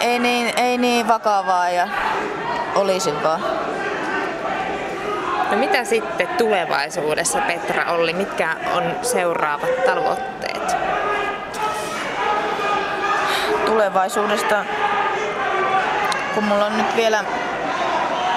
Ei 0.00 0.18
niin, 0.18 0.52
ei 0.56 0.78
niin 0.78 1.08
vakavaa 1.08 1.70
ja 1.70 1.88
olisin 2.74 3.22
vaan. 3.22 3.40
No 5.50 5.56
mitä 5.56 5.84
sitten 5.84 6.28
tulevaisuudessa, 6.28 7.38
Petra 7.38 7.92
Olli? 7.92 8.12
Mitkä 8.12 8.56
on 8.74 8.96
seuraavat 9.02 9.84
tavoitteet? 9.86 10.76
Tulevaisuudesta, 13.66 14.64
kun 16.34 16.44
mulla 16.44 16.66
on 16.66 16.78
nyt 16.78 16.96
vielä 16.96 17.24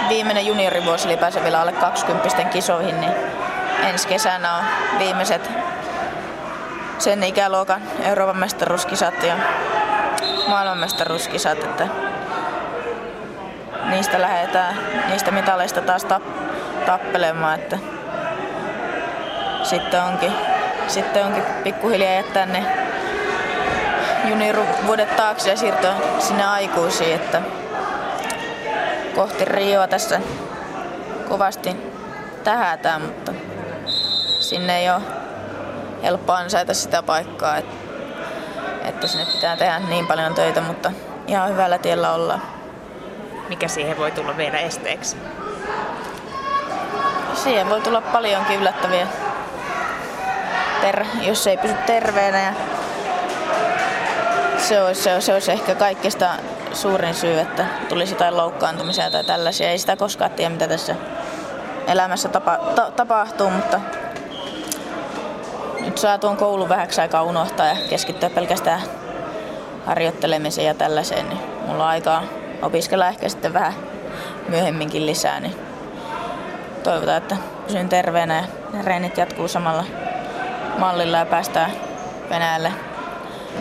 viimeinen 0.09 0.45
juniorivuosi, 0.45 1.07
eli 1.07 1.17
pääsen 1.17 1.43
vielä 1.43 1.61
alle 1.61 1.71
20 1.71 2.43
kisoihin, 2.43 3.01
niin 3.01 3.13
ensi 3.83 4.07
kesänä 4.07 4.55
on 4.55 4.63
viimeiset 4.99 5.62
sen 7.03 7.23
ikäluokan 7.23 7.81
Euroopan 8.03 8.37
mestaruuskisat 8.37 9.23
ja 9.23 9.35
maailmanmestaruuskisat, 10.47 11.63
että 11.63 11.87
niistä 13.89 14.21
lähdetään, 14.21 14.77
niistä 15.07 15.31
mitaleista 15.31 15.81
taas 15.81 16.05
tappelemaan, 16.85 17.59
että 17.59 17.77
sitten 19.63 20.03
onkin, 20.03 20.31
sitten 20.87 21.25
onkin 21.25 21.43
pikkuhiljaa 21.63 22.13
jättää 22.13 22.45
ne 22.45 22.65
juniorivuodet 24.29 25.15
taakse 25.15 25.49
ja 25.49 25.57
siirtyä 25.57 25.93
sinne 26.19 26.45
aikuisiin, 26.45 27.15
että 27.15 27.41
kohti 29.15 29.45
Rioa 29.45 29.87
tässä 29.87 30.21
kovasti 31.29 31.77
tähätään, 32.43 33.01
mutta 33.01 33.33
sinne 34.39 34.79
ei 34.79 34.89
ole 34.89 35.22
helppo 36.03 36.33
ansaita 36.33 36.73
sitä 36.73 37.03
paikkaa, 37.03 37.57
että, 37.57 37.75
että 38.83 39.07
sinne 39.07 39.25
pitää 39.25 39.57
tehdä 39.57 39.79
niin 39.79 40.07
paljon 40.07 40.35
töitä, 40.35 40.61
mutta 40.61 40.91
ihan 41.27 41.49
hyvällä 41.49 41.77
tiellä 41.77 42.13
ollaan. 42.13 42.41
Mikä 43.49 43.67
siihen 43.67 43.97
voi 43.97 44.11
tulla 44.11 44.37
vielä 44.37 44.59
esteeksi? 44.59 45.17
Siihen 47.33 47.69
voi 47.69 47.81
tulla 47.81 48.01
paljonkin 48.01 48.59
yllättäviä, 48.59 49.07
ter- 50.81 51.05
jos 51.21 51.47
ei 51.47 51.57
pysy 51.57 51.73
terveenä. 51.85 52.41
Ja 52.41 52.53
se, 54.57 54.81
olisi, 54.81 55.01
se, 55.01 55.13
olisi, 55.13 55.25
se 55.25 55.33
olisi 55.33 55.51
ehkä 55.51 55.75
kaikista 55.75 56.29
suurin 56.73 57.13
syy, 57.13 57.39
että 57.39 57.65
tulisi 57.89 58.13
jotain 58.13 58.37
loukkaantumisia 58.37 59.11
tai 59.11 59.23
tällaisia. 59.23 59.69
Ei 59.69 59.77
sitä 59.77 59.95
koskaan 59.95 60.31
tiedä, 60.31 60.49
mitä 60.49 60.67
tässä 60.67 60.95
elämässä 61.87 62.29
tapa, 62.29 62.57
ta, 62.75 62.91
tapahtuu, 62.91 63.49
mutta 63.49 63.79
nyt 65.93 65.97
saa 65.99 66.17
tuon 66.17 66.37
koulun 66.37 66.69
vähäksi 66.69 67.01
aikaa 67.01 67.23
unohtaa 67.23 67.67
ja 67.67 67.75
keskittyä 67.89 68.29
pelkästään 68.29 68.81
harjoittelemiseen 69.85 70.67
ja 70.67 70.73
tällaiseen, 70.73 71.29
niin 71.29 71.39
mulla 71.67 71.83
on 71.83 71.89
aikaa 71.89 72.23
opiskella 72.61 73.07
ehkä 73.07 73.29
sitten 73.29 73.53
vähän 73.53 73.73
myöhemminkin 74.49 75.05
lisää, 75.05 75.39
niin 75.39 75.55
toivotaan, 76.83 77.17
että 77.17 77.37
pysyn 77.67 77.89
terveenä 77.89 78.35
ja 78.73 78.81
reenit 78.83 79.17
jatkuu 79.17 79.47
samalla 79.47 79.83
mallilla 80.79 81.17
ja 81.17 81.25
päästään 81.25 81.71
Venäjälle 82.29 82.71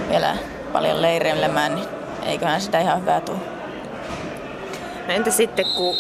vielä 0.09 0.37
paljon 0.73 1.03
leireilemään, 1.03 1.75
niin 1.75 1.89
eiköhän 2.27 2.61
sitä 2.61 2.81
ihan 2.81 3.01
hyvää 3.01 3.21
tule. 3.21 3.39
No 5.09 5.15
entä 5.15 5.31
sitten, 5.31 5.67
kun 5.77 5.97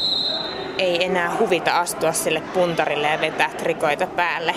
ei 0.79 1.05
enää 1.05 1.37
huvita 1.39 1.81
astua 1.81 2.13
sille 2.13 2.41
puntarille 2.41 3.09
ja 3.09 3.21
vetää 3.21 3.51
trikoita 3.59 4.07
päälle? 4.07 4.55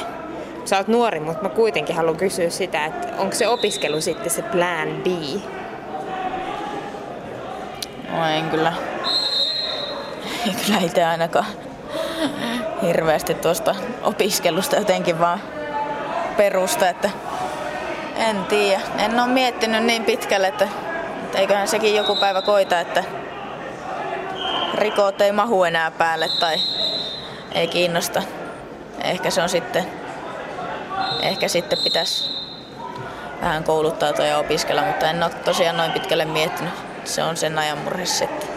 Sä 0.65 0.78
oot 0.78 0.88
nuori, 0.88 1.19
mutta 1.19 1.43
mä 1.43 1.49
kuitenkin 1.49 1.95
haluan 1.95 2.17
kysyä 2.17 2.49
sitä, 2.49 2.86
että 2.86 3.08
onko 3.17 3.36
se 3.36 3.47
opiskelu 3.47 4.01
sitten 4.01 4.30
se 4.30 4.41
plan 4.41 4.88
B? 5.04 5.08
No 8.12 8.28
en 8.28 8.49
kyllä. 8.49 8.73
Ei 10.47 10.54
kyllä 10.65 10.80
itse 10.80 11.06
ainakaan 11.06 11.45
hirveästi 12.82 13.34
tuosta 13.34 13.75
opiskelusta 14.04 14.75
jotenkin 14.75 15.19
vaan 15.19 15.41
perusta, 16.38 16.89
että 16.89 17.10
en 18.17 18.45
tiedä. 18.45 18.82
En 18.99 19.19
ole 19.19 19.28
miettinyt 19.28 19.84
niin 19.84 20.06
pitkälle, 20.06 20.47
että, 20.47 20.67
että 21.23 21.38
eiköhän 21.38 21.67
sekin 21.67 21.95
joku 21.95 22.15
päivä 22.15 22.41
koita, 22.41 22.80
että 22.80 23.04
rikot 24.73 25.21
ei 25.21 25.32
mahu 25.32 25.63
enää 25.63 25.91
päälle 25.91 26.30
tai 26.39 26.56
ei 27.51 27.67
kiinnosta. 27.67 28.21
Ehkä 29.04 29.30
se 29.30 29.41
on 29.41 29.49
sitten, 29.49 30.05
ehkä 31.21 31.47
sitten 31.47 31.79
pitäisi 31.84 32.29
vähän 33.41 33.63
kouluttautua 33.63 34.25
ja 34.25 34.38
opiskella, 34.38 34.81
mutta 34.81 35.10
en 35.10 35.23
ole 35.23 35.31
tosiaan 35.31 35.77
noin 35.77 35.91
pitkälle 35.91 36.25
miettinyt. 36.25 36.73
Se 37.03 37.23
on 37.23 37.38
sen 37.38 37.60
ajan 37.60 37.77
murhe 37.77 38.05
sitten. 38.05 38.55